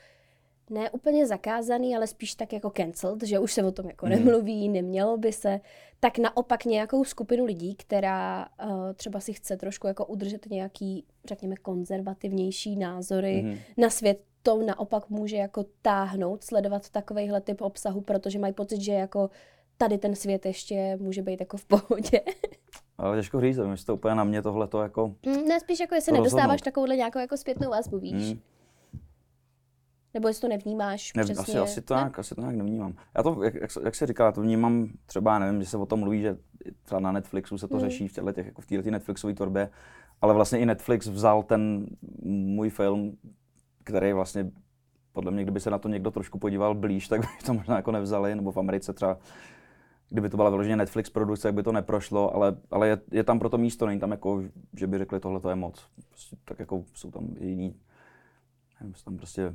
ne 0.71 0.91
úplně 0.91 1.27
zakázaný, 1.27 1.97
ale 1.97 2.07
spíš 2.07 2.35
tak 2.35 2.53
jako 2.53 2.71
cancelled, 2.71 3.23
že 3.23 3.39
už 3.39 3.53
se 3.53 3.65
o 3.65 3.73
tom 3.73 3.87
jako 3.87 4.07
mm. 4.07 4.13
nemluví, 4.13 4.69
nemělo 4.69 5.17
by 5.17 5.33
se, 5.33 5.61
tak 6.01 6.19
naopak 6.19 6.65
nějakou 6.65 7.05
skupinu 7.05 7.45
lidí, 7.45 7.75
která 7.75 8.49
uh, 8.65 8.71
třeba 8.95 9.21
si 9.21 9.33
chce 9.33 9.57
trošku 9.57 9.87
jako 9.87 10.07
udržet 10.07 10.47
nějaký, 10.51 11.05
řekněme, 11.29 11.57
konzervativnější 11.57 12.77
názory 12.77 13.43
mm. 13.43 13.59
na 13.77 13.91
svět, 13.91 14.21
to 14.43 14.63
naopak 14.63 15.11
může 15.11 15.37
jako 15.37 15.65
táhnout, 15.83 16.45
sledovat 16.45 16.91
takovýhle 16.91 17.41
typ 17.41 17.61
obsahu, 17.61 18.01
protože 18.01 18.39
mají 18.39 18.53
pocit, 18.53 18.81
že 18.81 18.93
jako 18.93 19.31
tady 19.77 19.99
ten 19.99 20.15
svět 20.15 20.47
ještě 20.47 20.99
může 21.01 21.23
být 21.23 21.41
jako 21.41 21.57
v 21.57 21.65
pohodě. 21.65 22.21
Ale 22.99 23.17
těžko 23.17 23.41
říct, 23.41 23.57
myslím, 23.57 23.87
to 23.87 23.95
úplně 23.95 24.15
na 24.15 24.25
mě 24.25 24.43
tohle 24.43 24.69
to 24.69 24.83
jako... 24.83 25.15
Mm, 25.27 25.49
ne, 25.49 25.61
spíš 25.61 25.81
jako 25.81 25.95
jestli 25.95 26.13
nedostáváš 26.13 26.63
takovouhle 26.63 26.97
nějakou 26.97 27.19
jako 27.19 27.37
zpětnou 27.37 27.71
vazbu, 27.71 27.99
víš. 27.99 28.33
Mm. 28.33 28.41
Nebo 30.15 30.29
jestli 30.29 30.41
to 30.41 30.49
nevnímáš 30.49 31.13
ne, 31.17 31.25
přesně? 31.25 31.43
Asi, 31.43 31.59
asi, 31.59 31.83
to 31.83 31.95
nějak, 31.95 32.19
asi 32.19 32.35
to 32.35 32.41
nějak 32.41 32.57
nevnímám. 32.57 32.95
Já 33.17 33.23
to, 33.23 33.43
jak, 33.43 33.55
jak, 33.55 33.71
jak 33.85 33.95
se 33.95 34.07
říká, 34.07 34.33
to 34.33 34.41
vnímám 34.41 34.89
třeba, 35.07 35.39
nevím, 35.39 35.63
že 35.63 35.69
se 35.69 35.77
o 35.77 35.87
tom 35.87 36.01
mluví, 36.01 36.23
že 36.23 36.37
třeba 36.83 37.01
na 37.01 37.13
Netflixu 37.13 37.59
se 37.59 37.69
to 37.69 37.75
mm. 37.75 37.81
řeší 37.81 38.09
v 38.09 38.13
těchto 38.13 38.33
těch, 38.33 38.47
jako 38.47 38.63
v 38.63 38.67
této 38.67 38.91
Netflixové 38.91 39.35
tvorbě, 39.35 39.71
ale 40.21 40.35
vlastně 40.35 40.59
i 40.59 40.67
Netflix 40.67 41.07
vzal 41.07 41.43
ten 41.43 41.87
můj 42.23 42.71
film, 42.71 43.17
který 43.85 44.13
vlastně 44.13 44.51
podle 45.13 45.31
mě, 45.31 45.43
kdyby 45.43 45.61
se 45.61 45.71
na 45.71 45.79
to 45.79 45.89
někdo 45.89 46.11
trošku 46.11 46.39
podíval 46.39 46.75
blíž, 46.75 47.09
tak 47.09 47.21
by 47.21 47.27
to 47.47 47.55
možná 47.55 47.77
jako 47.77 47.93
nevzali, 47.93 48.35
nebo 48.35 48.53
v 48.53 48.57
Americe 48.57 48.93
třeba, 48.93 49.19
kdyby 50.09 50.29
to 50.29 50.37
byla 50.37 50.51
vyloženě 50.51 50.77
Netflix 50.77 51.11
produkce, 51.11 51.49
tak 51.49 51.55
by 51.55 51.63
to 51.63 51.73
neprošlo, 51.73 52.35
ale, 52.35 52.57
ale 52.71 52.89
je, 52.89 53.01
je 53.11 53.25
tam 53.25 53.39
pro 53.39 53.49
to 53.49 53.59
místo, 53.59 53.87
není 53.87 54.01
tam 54.01 54.11
jako, 54.11 54.43
že 54.79 54.87
by 54.87 54.99
řekli, 54.99 55.21
tohle 55.21 55.41
to 55.41 55.49
je 55.49 55.55
moc. 55.55 55.87
Prostě, 56.09 56.37
tak 56.45 56.59
jako 56.59 56.85
jsou 56.95 57.11
tam 57.11 57.29
jiní, 57.41 57.75
nevím, 58.81 58.95
jsou 58.95 59.05
tam 59.05 59.17
prostě 59.17 59.55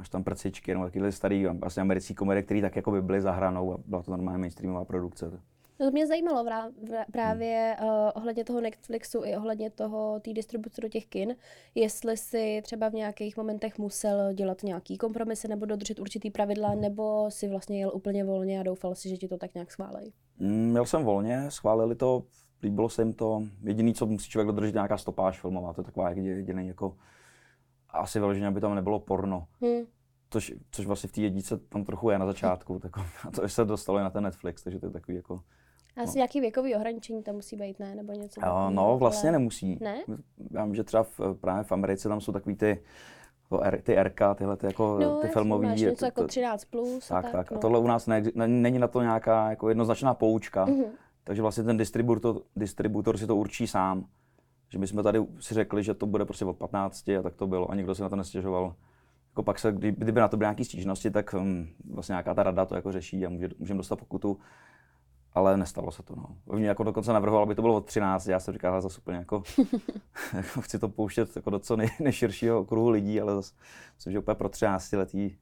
máš 0.00 0.08
tam 0.08 0.24
prcičky, 0.24 0.72
nebo 0.72 0.84
takovýhle 0.84 1.12
starý 1.12 1.46
vlastně 1.46 1.80
americký 1.80 2.14
komedy, 2.14 2.42
který 2.42 2.60
tak 2.60 2.76
jako 2.76 2.90
by 2.90 3.02
byly 3.02 3.20
za 3.20 3.32
hranou 3.32 3.74
a 3.74 3.78
byla 3.86 4.02
to 4.02 4.10
normálně 4.10 4.38
mainstreamová 4.38 4.84
produkce. 4.84 5.30
No 5.80 5.86
to 5.86 5.92
mě 5.92 6.06
zajímalo 6.06 6.46
právě 7.12 7.76
hmm. 7.78 7.88
uh, 7.88 7.94
ohledně 8.14 8.44
toho 8.44 8.60
Netflixu 8.60 9.24
i 9.24 9.36
ohledně 9.36 9.70
toho 9.70 10.20
té 10.20 10.32
distribuce 10.32 10.80
do 10.80 10.88
těch 10.88 11.06
kin, 11.06 11.36
jestli 11.74 12.16
si 12.16 12.60
třeba 12.62 12.88
v 12.88 12.92
nějakých 12.92 13.36
momentech 13.36 13.78
musel 13.78 14.32
dělat 14.32 14.62
nějaký 14.62 14.98
kompromisy 14.98 15.48
nebo 15.48 15.66
dodržet 15.66 15.98
určitý 15.98 16.30
pravidla, 16.30 16.74
nebo 16.74 17.30
si 17.30 17.48
vlastně 17.48 17.78
jel 17.78 17.90
úplně 17.94 18.24
volně 18.24 18.60
a 18.60 18.62
doufal 18.62 18.94
si, 18.94 19.08
že 19.08 19.16
ti 19.16 19.28
to 19.28 19.38
tak 19.38 19.54
nějak 19.54 19.70
schválí. 19.70 20.12
Mm, 20.38 20.70
měl 20.70 20.86
jsem 20.86 21.04
volně, 21.04 21.50
schválili 21.50 21.94
to, 21.94 22.22
líbilo 22.62 22.88
se 22.88 23.02
jim 23.02 23.12
to. 23.12 23.42
Jediný, 23.62 23.94
co 23.94 24.06
musí 24.06 24.30
člověk 24.30 24.46
dodržet, 24.46 24.74
nějaká 24.74 24.98
stopáž 24.98 25.40
filmová, 25.40 25.72
to 25.72 25.80
je 25.80 25.84
taková 25.84 26.10
jediný 26.10 26.68
jako 26.68 26.96
asi 27.92 28.18
vyloženě, 28.18 28.46
aby 28.46 28.60
tam 28.60 28.74
nebylo 28.74 29.00
porno. 29.00 29.46
Hmm. 29.60 29.84
Což, 30.30 30.52
což 30.70 30.86
vlastně 30.86 31.08
v 31.08 31.12
té 31.12 31.20
jednice 31.20 31.58
tam 31.58 31.84
trochu 31.84 32.10
je 32.10 32.18
na 32.18 32.26
začátku, 32.26 32.78
tak 32.78 32.98
a 33.28 33.30
to 33.30 33.48
se 33.48 33.64
dostalo 33.64 33.98
i 33.98 34.02
na 34.02 34.10
ten 34.10 34.24
Netflix, 34.24 34.62
takže 34.62 34.80
to 34.80 34.86
je 34.86 34.92
takový 34.92 35.16
jako... 35.16 35.40
Asi 35.96 36.08
no. 36.08 36.14
nějaký 36.14 36.40
věkový 36.40 36.74
ohraničení 36.74 37.22
tam 37.22 37.34
musí 37.34 37.56
být, 37.56 37.78
ne? 37.78 37.94
Nebo 37.94 38.12
něco 38.12 38.40
jo, 38.46 38.70
No, 38.70 38.98
vlastně 38.98 39.28
ale... 39.28 39.38
nemusí. 39.38 39.78
Ne? 39.80 40.04
Já 40.50 40.64
vím, 40.64 40.74
že 40.74 40.84
třeba 40.84 41.02
v, 41.02 41.20
právě 41.40 41.64
v 41.64 41.72
Americe 41.72 42.08
tam 42.08 42.20
jsou 42.20 42.32
takový 42.32 42.56
ty, 42.56 42.82
ty 43.82 44.02
RK, 44.02 44.20
tyhle 44.34 44.56
ty, 44.56 44.66
jako, 44.66 44.98
no, 44.98 45.16
ty 45.16 45.28
filmový. 45.28 45.66
Máš 45.66 45.80
něco 45.80 45.98
to, 45.98 46.04
jako 46.04 46.26
13 46.26 46.64
plus. 46.64 47.08
Tak, 47.08 47.24
tak. 47.24 47.32
tak. 47.32 47.50
No. 47.50 47.56
A 47.56 47.60
tohle 47.60 47.78
u 47.78 47.86
nás 47.86 48.06
ne, 48.06 48.22
není 48.34 48.78
na 48.78 48.88
to 48.88 49.02
nějaká 49.02 49.50
jako 49.50 49.68
jednoznačná 49.68 50.14
poučka. 50.14 50.66
Mm-hmm. 50.66 50.88
Takže 51.24 51.42
vlastně 51.42 51.64
ten 51.64 51.76
distributor, 51.76 52.42
distributor 52.56 53.18
si 53.18 53.26
to 53.26 53.36
určí 53.36 53.66
sám. 53.66 54.06
Že 54.72 54.78
my 54.78 54.86
jsme 54.86 55.02
tady 55.02 55.26
si 55.40 55.54
řekli, 55.54 55.82
že 55.82 55.94
to 55.94 56.06
bude 56.06 56.24
prostě 56.24 56.44
od 56.44 56.56
15 56.56 57.08
a 57.08 57.22
tak 57.22 57.34
to 57.34 57.46
bylo 57.46 57.70
a 57.70 57.74
nikdo 57.74 57.94
si 57.94 58.02
na 58.02 58.08
to 58.08 58.16
nestěžoval. 58.16 58.74
Jako 59.30 59.42
pak 59.42 59.58
se, 59.58 59.72
kdy, 59.72 59.92
kdyby 59.92 60.20
na 60.20 60.28
to 60.28 60.36
byly 60.36 60.44
nějaké 60.44 60.64
stížnosti, 60.64 61.10
tak 61.10 61.34
um, 61.34 61.68
vlastně 61.90 62.12
nějaká 62.12 62.34
ta 62.34 62.42
rada 62.42 62.66
to 62.66 62.74
jako 62.74 62.92
řeší 62.92 63.26
a 63.26 63.28
může, 63.28 63.48
můžeme 63.58 63.78
dostat 63.78 63.96
pokutu. 63.96 64.38
Ale 65.32 65.56
nestalo 65.56 65.90
se 65.90 66.02
to. 66.02 66.16
No. 66.16 66.26
Oni 66.46 66.64
jako 66.64 66.84
dokonce 66.84 67.12
navrhoval, 67.12 67.42
aby 67.42 67.54
to 67.54 67.62
bylo 67.62 67.74
od 67.74 67.86
13. 67.86 68.26
Já 68.26 68.40
jsem 68.40 68.54
říkal, 68.54 68.80
zase 68.80 68.98
úplně 68.98 69.16
jako, 69.16 69.42
jako 70.34 70.60
chci 70.60 70.78
to 70.78 70.88
pouštět 70.88 71.36
jako 71.36 71.50
do 71.50 71.58
co 71.58 71.76
nej, 71.76 71.90
nejširšího 72.00 72.64
kruhu 72.64 72.88
lidí, 72.90 73.20
ale 73.20 73.34
zase 73.34 73.54
myslím, 73.94 74.12
že 74.12 74.18
úplně 74.18 74.34
pro 74.34 74.48
13 74.48 74.92
letý 74.92 75.36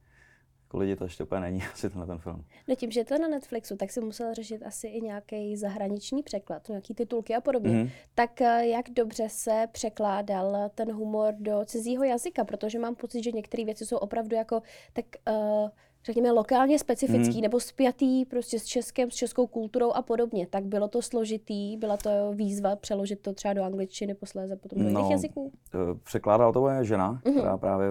jako 0.69 0.77
lidi 0.77 0.95
to 0.95 1.03
ještě 1.03 1.23
úplně 1.23 1.41
není 1.41 1.63
asi 1.73 1.89
tenhle 1.89 2.07
ten 2.07 2.17
film. 2.17 2.45
No 2.67 2.75
tím, 2.75 2.91
že 2.91 2.99
je 2.99 3.05
to 3.05 3.17
na 3.17 3.27
Netflixu, 3.27 3.75
tak 3.75 3.91
si 3.91 4.01
musel 4.01 4.33
řešit 4.33 4.63
asi 4.65 4.87
i 4.87 5.01
nějaký 5.01 5.57
zahraniční 5.57 6.23
překlad, 6.23 6.69
nějaký 6.69 6.93
titulky 6.93 7.35
a 7.35 7.41
podobně. 7.41 7.71
Mm-hmm. 7.71 7.91
Tak 8.15 8.41
eh, 8.41 8.67
jak 8.67 8.89
dobře 8.89 9.29
se 9.29 9.67
překládal 9.71 10.69
ten 10.75 10.91
humor 10.91 11.33
do 11.37 11.65
cizího 11.65 12.03
jazyka, 12.03 12.43
protože 12.43 12.79
mám 12.79 12.95
pocit, 12.95 13.23
že 13.23 13.31
některé 13.31 13.65
věci 13.65 13.85
jsou 13.85 13.97
opravdu 13.97 14.35
jako 14.35 14.61
tak 14.93 15.05
uh, 15.29 15.69
řekněme, 16.05 16.31
lokálně 16.31 16.79
specifický 16.79 17.33
hmm. 17.33 17.41
nebo 17.41 17.59
spjatý 17.59 18.25
prostě 18.25 18.59
s 18.59 18.65
Českem, 18.65 19.11
s 19.11 19.15
českou 19.15 19.47
kulturou 19.47 19.91
a 19.91 20.01
podobně, 20.01 20.47
tak 20.47 20.65
bylo 20.65 20.87
to 20.87 21.01
složitý, 21.01 21.77
byla 21.77 21.97
to 21.97 22.09
výzva 22.33 22.75
přeložit 22.75 23.21
to 23.21 23.33
třeba 23.33 23.53
do 23.53 23.63
angličtiny, 23.63 24.13
posléze 24.13 24.55
potom 24.55 24.79
do 24.79 24.89
no, 24.89 24.99
jiných 24.99 25.11
jazyků? 25.11 25.51
Eh, 25.73 25.77
překládala 26.03 26.51
to 26.51 26.61
moje 26.61 26.85
žena, 26.85 27.21
hmm. 27.25 27.35
která 27.35 27.57
právě 27.57 27.87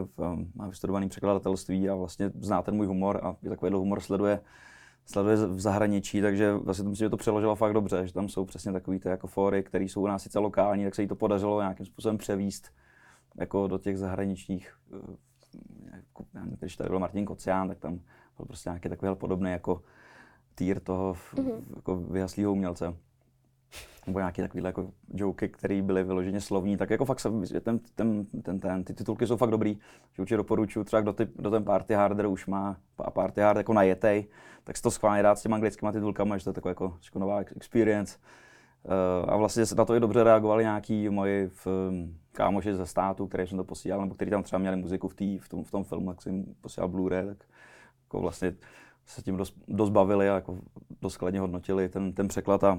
má 0.55 0.69
vystudovaný 0.69 1.09
překladatelství 1.09 1.89
a 1.89 1.95
vlastně 1.95 2.31
zná 2.41 2.63
ten 2.63 2.75
můj 2.75 2.87
humor 2.87 3.21
a 3.23 3.37
takový 3.49 3.73
humor 3.73 4.01
sleduje 4.01 4.41
sleduje 5.11 5.37
v 5.37 5.61
zahraničí, 5.61 6.21
takže 6.21 6.53
vlastně 6.53 6.89
myslím, 6.89 7.07
že 7.07 7.11
to 7.11 7.17
přeložila 7.17 7.55
fakt 7.55 7.73
dobře, 7.73 8.07
že 8.07 8.13
tam 8.13 8.29
jsou 8.29 8.45
přesně 8.45 8.73
takový 8.73 8.99
ty 8.99 9.09
jako 9.09 9.27
fóry, 9.27 9.63
které 9.63 9.85
jsou 9.85 10.03
u 10.03 10.07
nás 10.07 10.23
sice 10.23 10.39
lokální, 10.39 10.85
tak 10.85 10.95
se 10.95 11.03
jí 11.03 11.09
to 11.09 11.17
podařilo 11.17 11.61
nějakým 11.61 11.87
způsobem 11.87 12.19
převíst 12.19 12.71
jako 13.39 13.67
do 13.67 13.79
těch 13.79 13.99
zahraničních 13.99 14.73
eh, 14.93 15.17
když 16.59 16.77
tady 16.77 16.91
byl 16.91 16.99
Martin 16.99 17.25
Kocián, 17.25 17.69
tak 17.69 17.79
tam 17.79 18.01
byl 18.37 18.47
prostě 18.47 18.71
nějaký 18.71 18.89
takový 18.89 19.15
podobný 19.15 19.51
jako 19.51 19.83
týr 20.55 20.81
toho 20.81 21.15
mm-hmm. 21.15 21.63
jako 21.77 21.97
vyhaslého 21.97 22.53
umělce. 22.53 22.95
Nebo 24.07 24.19
nějaký 24.19 24.43
takový 24.43 24.65
jako 24.65 24.91
joky, 25.15 25.49
které 25.49 25.83
byly 25.83 26.05
vyloženě 26.05 26.41
slovní, 26.41 26.77
tak 26.77 26.91
jako 26.91 27.05
fakt 27.05 27.21
se, 27.21 27.31
ten, 27.61 27.79
ten, 27.95 28.27
ten, 28.43 28.61
ten, 28.61 28.85
ty 28.85 28.95
titulky 28.95 29.27
jsou 29.27 29.37
fakt 29.37 29.51
dobrý, 29.51 29.79
že 30.13 30.23
určitě 30.23 30.37
doporučuji, 30.37 30.85
třeba 30.85 31.03
kdo, 31.03 31.13
ty, 31.13 31.29
kdo 31.37 31.51
ten 31.51 31.65
Party 31.65 31.95
Harder 31.95 32.27
už 32.27 32.47
má 32.47 32.77
a 32.99 33.11
Party 33.11 33.41
Hard 33.41 33.57
jako 33.57 33.73
najetej, 33.73 34.27
tak 34.65 34.77
si 34.77 34.83
to 34.83 34.91
schválně 34.91 35.23
dát 35.23 35.39
s 35.39 35.43
těma 35.43 35.55
anglickými 35.55 35.93
titulkami, 35.93 36.35
že 36.39 36.45
to 36.45 36.51
je 36.51 36.55
taková 36.55 36.71
jako, 36.71 36.97
jako 37.05 37.19
nová 37.19 37.39
experience. 37.39 38.19
Uh, 38.85 39.33
a 39.33 39.37
vlastně 39.37 39.65
na 39.77 39.85
to 39.85 39.95
i 39.95 40.01
dobře 40.01 40.25
reagovali 40.25 40.65
nějaký 40.65 41.09
moji 41.09 41.49
v, 41.49 41.67
kámoši 42.39 42.75
ze 42.75 42.87
státu, 42.87 43.27
který 43.27 43.47
jsem 43.47 43.59
to 43.59 43.65
posílal, 43.65 44.01
nebo 44.01 44.15
kteří 44.15 44.31
tam 44.31 44.43
třeba 44.43 44.59
měli 44.59 44.77
muziku 44.77 45.09
v, 45.09 45.15
tý, 45.15 45.39
v, 45.39 45.49
tom, 45.49 45.65
v 45.65 45.71
tom 45.71 45.85
filmu, 45.85 46.11
jak 46.11 46.23
jsem 46.23 46.35
jim 46.35 46.55
posílal 46.61 46.89
Blu-ray, 46.91 47.27
tak 47.27 47.49
jako 48.05 48.21
vlastně 48.21 48.55
se 49.07 49.23
tím 49.23 49.37
dost, 49.37 49.55
dost 49.69 49.91
bavili 49.91 50.31
a 50.31 50.35
jako 50.35 50.59
dost 51.01 51.17
kladně 51.17 51.41
hodnotili 51.41 51.89
ten, 51.89 52.13
ten 52.13 52.29
překlad 52.29 52.65
a 52.65 52.79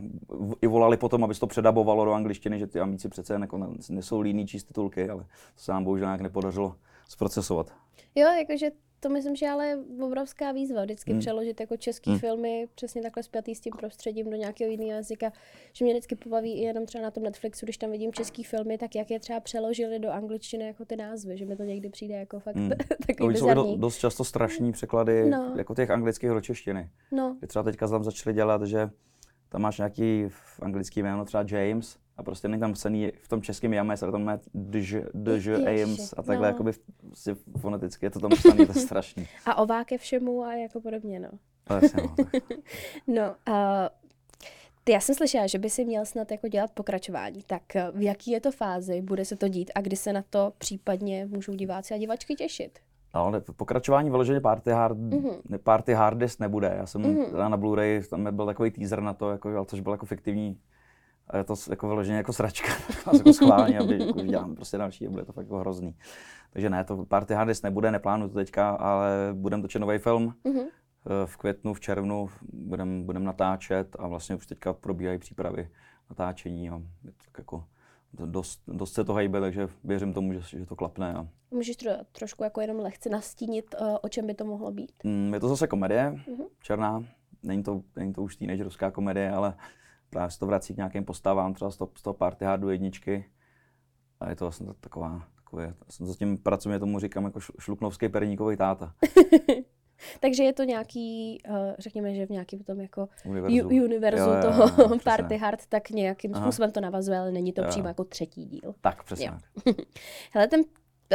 i 0.62 0.68
volali 0.68 0.98
potom, 0.98 1.24
aby 1.24 1.34
se 1.34 1.40
to 1.40 1.48
předabovalo 1.48 2.06
do 2.06 2.14
angličtiny, 2.14 2.60
že 2.60 2.68
ty 2.68 2.80
amíci 2.80 3.10
přece 3.10 3.34
jako 3.34 3.68
nesou 3.90 4.22
líný 4.22 4.48
číst 4.48 4.64
titulky, 4.64 5.10
ale 5.10 5.24
to 5.56 5.62
se 5.64 5.72
nám 5.72 5.84
bohužel 5.84 6.08
nějak 6.08 6.22
nepodařilo 6.22 6.76
zprocesovat. 7.10 7.74
Jo, 8.16 8.28
jakože 8.28 8.72
to 9.00 9.10
myslím, 9.10 9.36
že 9.36 9.48
ale 9.48 9.68
je 9.68 9.78
obrovská 10.02 10.52
výzva 10.52 10.84
vždycky 10.84 11.12
hmm. 11.12 11.20
přeložit 11.20 11.60
jako 11.60 11.78
český 11.78 12.10
hmm. 12.10 12.20
filmy 12.20 12.68
přesně 12.76 13.02
takhle 13.02 13.24
spjatý 13.24 13.56
s 13.56 13.60
tím 13.60 13.74
prostředím 13.80 14.30
do 14.30 14.36
nějakého 14.36 14.72
jiného 14.72 14.92
jazyka, 14.92 15.32
že 15.74 15.86
mě 15.86 15.94
vždycky 15.94 16.16
pobaví 16.16 16.54
i 16.54 16.64
jenom 16.64 16.86
třeba 16.86 17.04
na 17.04 17.12
tom 17.12 17.24
Netflixu, 17.24 17.66
když 17.66 17.78
tam 17.78 17.92
vidím 17.92 18.14
český 18.14 18.44
filmy, 18.44 18.78
tak 18.78 18.96
jak 18.96 19.12
je 19.12 19.20
třeba 19.20 19.40
přeložili 19.40 20.00
do 20.00 20.12
angličtiny 20.12 20.66
jako 20.66 20.86
ty 20.86 20.96
názvy, 20.96 21.38
že 21.38 21.46
mi 21.46 21.56
to 21.56 21.64
někdy 21.64 21.90
přijde 21.90 22.16
jako 22.16 22.40
fakt 22.40 22.56
hmm. 22.56 22.70
takový 23.08 23.36
to 23.36 23.40
jsou 23.40 23.78
dost 23.78 23.98
často 23.98 24.24
strašní 24.24 24.72
překlady 24.72 25.30
no. 25.30 25.54
jako 25.58 25.76
těch 25.76 25.90
anglických 25.90 26.30
do 26.30 26.42
češtiny. 26.42 26.90
No. 27.12 27.38
Třeba 27.48 27.64
teďka 27.64 27.88
tam 27.88 28.04
začali 28.04 28.34
dělat, 28.34 28.64
že 28.64 28.90
tam 29.50 29.62
máš 29.62 29.78
nějaký 29.78 30.26
v 30.28 30.60
anglický 30.62 31.04
jméno, 31.04 31.26
třeba 31.26 31.44
James, 31.48 31.98
a 32.20 32.24
prostě 32.24 32.48
není 32.48 32.60
tam 32.60 32.74
psaný 32.74 33.12
v 33.22 33.28
tom 33.28 33.42
českém 33.42 33.74
James, 33.74 34.04
ale 34.04 34.12
tam 34.12 34.24
má 34.24 34.40
dž, 34.72 34.96
dž, 35.14 35.48
Ames 35.48 36.14
a 36.18 36.24
takhle 36.24 36.48
no. 36.48 36.54
jakoby 36.54 36.72
si 37.14 37.36
foneticky 37.58 38.06
je 38.06 38.10
to 38.10 38.20
tam 38.20 38.32
psaný, 38.32 38.66
to 38.66 38.72
je 38.80 38.86
strašný. 38.86 39.28
A 39.46 39.56
ová 39.56 39.84
ke 39.84 39.98
všemu 39.98 40.44
a 40.44 40.54
jako 40.54 40.82
podobně, 40.82 41.20
no. 41.20 41.30
Jasně, 41.70 42.04
no. 42.04 42.16
no 43.08 43.54
a 43.54 43.90
ty, 44.84 44.92
já 44.92 45.00
jsem 45.00 45.16
slyšela, 45.16 45.48
že 45.48 45.58
by 45.58 45.70
si 45.70 45.86
měl 45.86 46.06
snad 46.06 46.32
jako 46.32 46.48
dělat 46.48 46.72
pokračování. 46.72 47.44
Tak 47.48 47.76
eh, 47.76 47.92
v 47.94 48.02
jaký 48.02 48.32
je 48.32 48.42
to 48.42 48.52
fázi, 48.52 49.02
bude 49.02 49.26
se 49.26 49.36
to 49.36 49.48
dít 49.48 49.72
a 49.76 49.82
kdy 49.82 49.96
se 49.96 50.14
na 50.14 50.24
to 50.30 50.54
případně 50.58 51.26
můžou 51.26 51.54
diváci 51.54 51.94
a 51.94 51.98
divačky 51.98 52.36
těšit? 52.36 52.80
No, 53.16 53.26
ale 53.26 53.42
pokračování 53.56 54.10
vyloženě 54.10 54.40
Party, 54.40 54.72
hard, 54.72 54.98
mm-hmm. 54.98 55.58
party 55.64 55.94
Hardest 55.94 56.40
nebude. 56.40 56.74
Já 56.78 56.86
jsem 56.86 57.02
mm-hmm. 57.02 57.50
na 57.50 57.58
Blu-ray, 57.58 58.10
tam 58.10 58.36
byl 58.36 58.46
takový 58.46 58.72
teaser 58.72 59.02
na 59.02 59.14
to, 59.14 59.30
jako, 59.30 59.66
což 59.66 59.80
byl 59.80 59.92
jako 59.92 60.06
fiktivní 60.06 60.60
a 61.30 61.38
je 61.38 61.44
to 61.44 61.54
jako 61.70 61.88
vyloženě 61.88 62.18
jako 62.18 62.34
sračka, 62.34 62.68
jako 63.14 63.34
schválně, 63.34 63.80
aby 63.80 64.00
jako 64.00 64.22
dělám 64.22 64.56
prostě 64.56 64.78
další 64.78 65.08
a 65.08 65.10
bude 65.10 65.26
to 65.26 65.34
fakt 65.34 65.46
jako 65.46 65.58
hrozný. 65.58 65.96
Takže 66.54 66.70
ne, 66.70 66.84
to 66.84 67.06
Party 67.06 67.34
Hardest 67.34 67.64
nebude, 67.64 67.92
neplánuju 67.92 68.30
to 68.30 68.36
teďka, 68.36 68.70
ale 68.70 69.10
budeme 69.34 69.62
točit 69.62 69.82
nový 69.82 69.98
film. 69.98 70.34
Mm-hmm. 70.46 70.66
V 71.26 71.38
květnu, 71.38 71.74
v 71.74 71.80
červnu 71.80 72.30
budeme 72.54 73.04
budem 73.04 73.24
natáčet 73.24 73.96
a 74.00 74.08
vlastně 74.08 74.36
už 74.36 74.48
teďka 74.48 74.74
probíhají 74.74 75.20
přípravy 75.20 75.70
natáčení 76.10 76.70
a 76.70 76.82
je 77.04 77.12
to 77.12 77.18
tak 77.26 77.38
jako 77.38 77.64
dost, 78.14 78.62
dost 78.68 78.94
se 78.94 79.04
to 79.04 79.14
hejbe, 79.14 79.42
takže 79.42 79.68
věřím 79.84 80.14
tomu, 80.14 80.34
že, 80.34 80.58
že 80.60 80.66
to 80.66 80.76
klapne. 80.76 81.14
A... 81.14 81.28
Můžeš 81.52 81.76
to 81.76 81.90
trošku 82.12 82.44
jako 82.44 82.62
jenom 82.62 82.80
lehce 82.80 83.10
nastínit, 83.10 83.76
eh, 83.82 84.00
o 84.02 84.10
čem 84.10 84.28
by 84.28 84.34
to 84.34 84.46
mohlo 84.46 84.72
být? 84.72 84.92
Mm, 85.04 85.34
je 85.34 85.40
to 85.40 85.48
zase 85.48 85.68
komedie, 85.68 86.12
mm-hmm. 86.12 86.46
černá. 86.62 87.06
Není 87.44 87.64
to, 87.64 87.82
není 87.96 88.14
to 88.14 88.24
už 88.24 88.36
teenagerská 88.36 88.92
komedie, 88.92 89.32
ale 89.32 89.54
právě 90.10 90.32
se 90.32 90.40
to 90.40 90.46
vrací 90.46 90.74
k 90.74 90.78
nějakým 90.78 91.06
postavám, 91.06 91.54
třeba 91.54 91.72
z 91.72 91.78
toho, 91.78 91.92
z 91.96 92.02
toho 92.02 92.14
party 92.14 92.46
hardu 92.46 92.70
jedničky. 92.70 93.26
A 94.20 94.30
je 94.30 94.36
to 94.36 94.46
vlastně 94.46 94.68
taková, 94.80 95.24
takové, 95.36 95.64
já 95.64 95.74
jsem 95.90 96.06
zatím 96.06 96.38
pracuji, 96.38 96.80
tomu 96.80 97.00
říkám 97.00 97.24
jako 97.24 97.40
šluknovský 97.40 98.10
perníkový 98.10 98.58
táta. 98.58 98.94
Takže 100.20 100.44
je 100.44 100.54
to 100.54 100.64
nějaký, 100.64 101.38
uh, 101.50 101.56
řekněme, 101.80 102.14
že 102.16 102.26
v 102.26 102.30
nějakém 102.30 102.60
tom 102.60 102.82
jako 102.82 103.08
univerzu, 103.26 103.68
univerzu 103.68 104.30
jo, 104.30 104.42
toho 104.42 104.64
jo, 104.64 104.90
jo, 104.92 105.00
Party 105.04 105.38
Hard, 105.38 105.66
tak 105.66 105.90
nějakým 105.90 106.36
Aha. 106.36 106.46
způsobem 106.46 106.72
to 106.72 106.82
navazuje, 106.82 107.20
ale 107.20 107.32
není 107.32 107.54
to 107.54 107.62
jo. 107.62 107.68
přímo 107.70 107.88
jako 107.88 108.04
třetí 108.04 108.46
díl. 108.46 108.76
Tak, 108.82 109.04
přesně. 109.04 109.32
Hele, 110.34 110.48
ten 110.48 110.62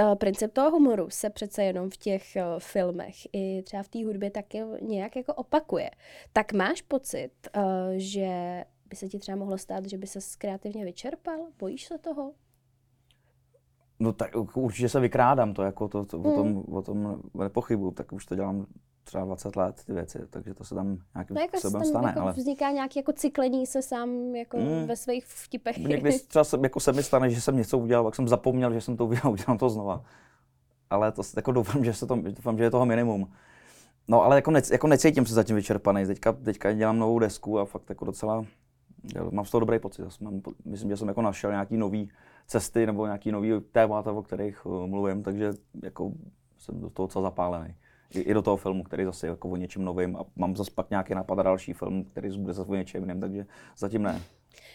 uh, 0.00 0.14
princip 0.14 0.52
toho 0.52 0.70
humoru 0.70 1.10
se 1.10 1.30
přece 1.30 1.64
jenom 1.64 1.90
v 1.90 1.96
těch 1.96 2.22
uh, 2.36 2.42
filmech 2.58 3.14
i 3.32 3.62
třeba 3.62 3.82
v 3.82 3.88
té 3.88 4.04
hudbě 4.04 4.30
taky 4.30 4.62
nějak 4.82 5.16
jako 5.16 5.34
opakuje. 5.34 5.90
Tak 6.32 6.52
máš 6.52 6.82
pocit, 6.82 7.30
uh, 7.56 7.62
že 7.96 8.64
by 8.86 8.96
se 8.96 9.08
ti 9.08 9.18
třeba 9.18 9.36
mohlo 9.36 9.58
stát, 9.58 9.86
že 9.86 9.98
by 9.98 10.06
se 10.06 10.18
kreativně 10.38 10.84
vyčerpal? 10.84 11.38
Bojíš 11.58 11.84
se 11.84 11.98
toho? 11.98 12.32
No 14.04 14.12
tak 14.12 14.30
určitě 14.54 14.88
se 14.88 15.00
vykrádám 15.00 15.54
to, 15.54 15.62
jako 15.62 15.88
to, 15.88 16.04
to 16.04 16.18
mm. 16.18 16.26
o, 16.26 16.34
tom, 16.34 16.46
hmm. 16.46 16.74
o 16.74 16.82
tom 16.82 17.22
nepochybuju, 17.34 17.90
tak 17.90 18.12
už 18.12 18.26
to 18.26 18.34
dělám 18.34 18.66
třeba 19.04 19.24
20 19.24 19.56
let 19.56 19.82
ty 19.86 19.92
věci, 19.92 20.18
takže 20.30 20.54
to 20.54 20.64
se 20.64 20.74
tam 20.74 20.98
nějakým 21.14 21.34
no 21.34 21.40
jako 21.40 21.56
způsobem 21.56 21.84
stane. 21.84 22.08
Jako 22.08 22.20
ale... 22.20 22.32
Vzniká 22.32 22.70
nějaký 22.70 22.98
jako 22.98 23.12
cyklení 23.12 23.66
se 23.66 23.82
sám 23.82 24.36
jako 24.36 24.56
mm. 24.56 24.86
ve 24.86 24.96
svých 24.96 25.26
vtipech. 25.26 25.78
Někdy 25.78 26.18
třeba 26.18 26.44
se, 26.44 26.58
jako 26.62 26.80
se 26.80 26.92
mi 26.92 27.02
stane, 27.02 27.30
že 27.30 27.40
jsem 27.40 27.56
něco 27.56 27.78
udělal, 27.78 28.04
pak 28.04 28.14
jsem 28.14 28.28
zapomněl, 28.28 28.72
že 28.72 28.80
jsem 28.80 28.96
to 28.96 29.06
udělal, 29.06 29.32
udělám 29.32 29.58
to 29.58 29.70
znova. 29.70 30.04
Ale 30.90 31.12
to 31.12 31.22
jako 31.36 31.52
doufám, 31.52 31.84
že, 31.84 31.94
se 31.94 32.06
to, 32.06 32.16
doufám, 32.16 32.58
že 32.58 32.64
je 32.64 32.70
toho 32.70 32.86
minimum. 32.86 33.32
No 34.08 34.22
ale 34.22 34.36
jako, 34.36 34.50
ne, 34.50 34.62
jako 34.72 34.86
necítím 34.86 35.26
se 35.26 35.34
zatím 35.34 35.56
vyčerpaný. 35.56 36.06
Teďka, 36.06 36.32
teďka 36.32 36.72
dělám 36.72 36.98
novou 36.98 37.18
desku 37.18 37.58
a 37.58 37.64
fakt 37.64 37.88
jako 37.88 38.04
docela 38.04 38.44
mám 39.30 39.44
z 39.44 39.50
toho 39.50 39.60
dobrý 39.60 39.78
pocit. 39.78 40.04
Myslím, 40.64 40.90
že 40.90 40.96
jsem 40.96 41.08
jako 41.08 41.22
našel 41.22 41.50
nějaký 41.50 41.76
nový 41.76 42.10
cesty 42.46 42.86
nebo 42.86 43.06
nějaký 43.06 43.32
nový 43.32 43.52
témata, 43.72 44.12
o 44.12 44.22
kterých 44.22 44.66
uh, 44.66 44.86
mluvím, 44.86 45.22
takže 45.22 45.52
jako 45.82 46.12
jsem 46.58 46.80
do 46.80 46.90
toho 46.90 47.06
docela 47.06 47.22
zapálený. 47.22 47.74
I, 48.10 48.20
I, 48.20 48.34
do 48.34 48.42
toho 48.42 48.56
filmu, 48.56 48.82
který 48.82 49.04
zase 49.04 49.26
jako 49.26 49.48
o 49.48 49.56
něčem 49.56 49.84
novým 49.84 50.16
a 50.16 50.24
mám 50.36 50.56
zase 50.56 50.70
pak 50.74 50.90
nějaký 50.90 51.14
nápad 51.14 51.38
a 51.38 51.42
další 51.42 51.72
film, 51.72 52.04
který 52.04 52.38
bude 52.38 52.52
zase 52.52 52.70
o 52.70 52.74
něčem 52.74 53.02
jiném, 53.02 53.20
takže 53.20 53.46
zatím 53.78 54.02
ne. 54.02 54.12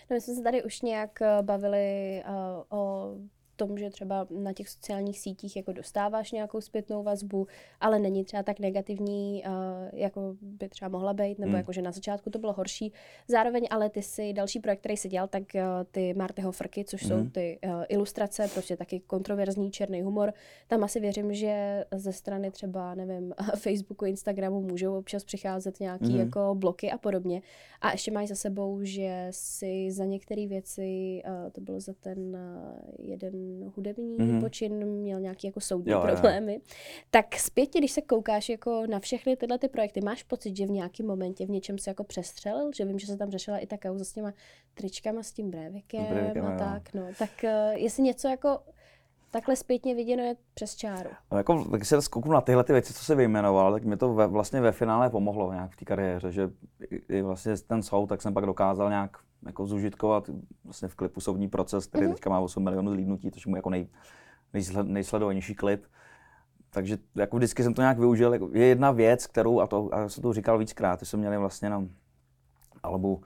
No, 0.10 0.14
my 0.14 0.22
jsme 0.22 0.34
se 0.34 0.44
tady 0.44 0.64
už 0.64 0.82
nějak 0.82 1.20
uh, 1.22 1.46
bavili 1.46 2.24
uh, 2.28 2.80
o 2.80 3.14
tom, 3.60 3.78
že 3.78 3.90
třeba 3.90 4.28
na 4.30 4.54
těch 4.54 4.70
sociálních 4.70 5.20
sítích 5.20 5.56
jako 5.56 5.72
dostáváš 5.72 6.32
nějakou 6.32 6.62
zpětnou 6.62 7.04
vazbu, 7.04 7.48
ale 7.80 8.00
není 8.00 8.24
třeba 8.24 8.44
tak 8.44 8.60
negativní, 8.60 9.44
uh, 9.48 9.54
jako 10.00 10.36
by 10.42 10.70
třeba 10.70 10.90
mohla 10.90 11.14
být, 11.14 11.40
nebo 11.40 11.50
hmm. 11.50 11.58
jako, 11.58 11.72
že 11.72 11.82
na 11.82 11.92
začátku 11.92 12.30
to 12.30 12.40
bylo 12.40 12.54
horší. 12.54 12.94
Zároveň 13.28 13.68
ale 13.70 13.90
ty 13.90 14.02
si 14.02 14.34
další 14.34 14.60
projekt, 14.60 14.80
který 14.80 14.98
jsi 14.98 15.10
dělal, 15.10 15.28
tak 15.28 15.44
uh, 15.56 15.62
ty 15.92 16.14
Martyho 16.14 16.52
frky, 16.52 16.86
což 16.86 17.04
hmm. 17.04 17.10
jsou 17.10 17.30
ty 17.30 17.60
uh, 17.66 17.84
ilustrace, 17.90 18.50
prostě 18.54 18.78
taky 18.78 19.00
kontroverzní 19.00 19.72
černý 19.72 20.02
humor. 20.02 20.34
Tam 20.68 20.84
asi 20.84 21.00
věřím, 21.00 21.34
že 21.34 21.86
ze 21.96 22.14
strany 22.14 22.52
třeba, 22.52 22.96
nevím, 22.96 23.34
Facebooku, 23.56 24.06
Instagramu 24.06 24.62
můžou 24.62 24.98
občas 24.98 25.24
přicházet 25.24 25.80
nějaký 25.80 26.10
hmm. 26.10 26.20
jako 26.20 26.56
bloky 26.56 26.92
a 26.92 26.98
podobně. 26.98 27.42
A 27.82 27.92
ještě 27.92 28.12
máš 28.12 28.28
za 28.28 28.36
sebou, 28.36 28.80
že 28.84 29.28
si 29.32 29.92
za 29.92 30.06
některé 30.06 30.48
věci, 30.48 31.22
to 31.52 31.62
bylo 31.62 31.80
za 31.80 31.94
ten 31.94 32.38
jeden 33.00 33.49
hudební 33.76 34.18
mm-hmm. 34.18 34.40
počin 34.40 34.86
měl 34.86 35.20
nějaký 35.20 35.48
jako 35.48 35.60
soudní 35.60 35.92
jo, 35.92 36.02
problémy. 36.02 36.54
Jo. 36.54 36.60
Tak 37.10 37.36
zpětně, 37.36 37.82
když 37.82 37.92
se 37.92 38.02
koukáš 38.02 38.50
jako 38.50 38.84
na 38.90 39.00
všechny 39.00 39.36
tyhle 39.36 39.58
ty 39.58 39.68
projekty, 39.68 40.02
máš 40.02 40.24
pocit, 40.24 40.58
že 40.58 40.66
v 40.66 40.72
nějakém 40.72 41.08
momentě 41.08 41.46
v 41.46 41.50
něčem 41.50 41.78
se 41.78 41.90
jako 41.90 42.04
přestřelil? 42.04 42.72
Že 42.76 42.86
vím, 42.86 43.00
že 43.00 43.08
se 43.08 43.18
tam 43.18 43.30
řešila 43.30 43.58
i 43.58 43.68
ta 43.68 43.78
kauza 43.78 44.06
s 44.06 44.14
těma 44.14 44.34
tričkama, 44.74 45.24
s 45.24 45.32
tím 45.32 45.52
brevikem, 45.52 46.06
brevikem 46.06 46.46
a 46.46 46.58
tak. 46.58 46.94
No. 46.94 47.04
Tak 47.20 47.30
uh, 47.44 47.50
jestli 47.74 48.04
něco 48.04 48.28
jako 48.28 48.60
takhle 49.32 49.56
zpětně 49.56 49.96
viděno 49.96 50.24
je 50.24 50.36
přes 50.54 50.76
čáru. 50.76 51.10
No, 51.32 51.38
jako, 51.38 51.56
když 51.56 51.88
se 51.88 52.02
zkouknu 52.02 52.32
na 52.32 52.42
tyhle 52.42 52.64
ty 52.64 52.74
věci, 52.74 52.94
co 52.94 53.04
se 53.04 53.16
vyjmenoval, 53.16 53.74
tak 53.74 53.84
mi 53.84 53.98
to 53.98 54.14
ve, 54.14 54.28
vlastně 54.28 54.62
ve 54.62 54.72
finále 54.72 55.10
pomohlo 55.10 55.54
nějak 55.54 55.72
v 55.72 55.76
té 55.76 55.86
kariéře, 55.86 56.32
že 56.32 56.50
i 57.10 57.22
vlastně 57.22 57.58
ten 57.68 57.84
soud, 57.84 58.08
tak 58.08 58.22
jsem 58.22 58.34
pak 58.34 58.46
dokázal 58.46 58.90
nějak 58.90 59.18
jako 59.46 59.68
zužitkovat 59.68 60.30
vlastně 60.64 60.88
v 60.88 60.96
klipu 60.96 61.22
soudní 61.22 61.48
proces, 61.48 61.86
který 61.86 62.06
mm-hmm. 62.06 62.14
teďka 62.14 62.30
má 62.30 62.40
8 62.40 62.64
milionů 62.64 62.92
zlídnutí, 62.92 63.32
což 63.32 63.46
mu 63.46 63.56
jako 63.56 63.70
nej, 63.70 63.88
nejsled, 64.54 64.88
nejsledovanější 64.88 65.56
klip. 65.56 65.84
Takže 66.70 66.98
jako 67.16 67.38
vždycky 67.38 67.64
jsem 67.64 67.74
to 67.74 67.82
nějak 67.82 68.00
využil. 68.00 68.34
Jako, 68.34 68.50
je 68.54 68.66
jedna 68.66 68.92
věc, 68.92 69.28
kterou, 69.28 69.60
a 69.60 69.68
to 69.68 69.90
a 69.94 70.10
jsem 70.10 70.22
to 70.22 70.34
říkal 70.34 70.58
víckrát, 70.58 71.06
jsme 71.06 71.20
měli 71.20 71.38
vlastně 71.38 71.70
na 71.70 71.88
albu 72.84 73.14
uh, 73.16 73.24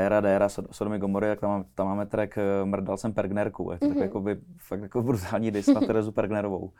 Era 0.00 0.20
Dera 0.20 0.48
Sodomy 0.48 0.98
Gomory, 0.98 1.28
jak 1.28 1.40
tam, 1.40 1.64
tam 1.74 1.86
máme 1.86 2.06
track 2.06 2.36
uh, 2.36 2.68
Mrdal 2.68 2.96
jsem 2.96 3.12
Pergnerku. 3.12 3.72
Je 3.72 3.78
to 3.78 3.86
mm-hmm. 3.86 4.02
jako 4.02 4.20
by, 4.20 4.40
fakt 4.58 4.80
jako 4.80 5.02
brutální 5.02 5.50
dis 5.50 5.66
na 5.66 5.80
Terezu 5.80 6.12
Pergnerovou. 6.12 6.72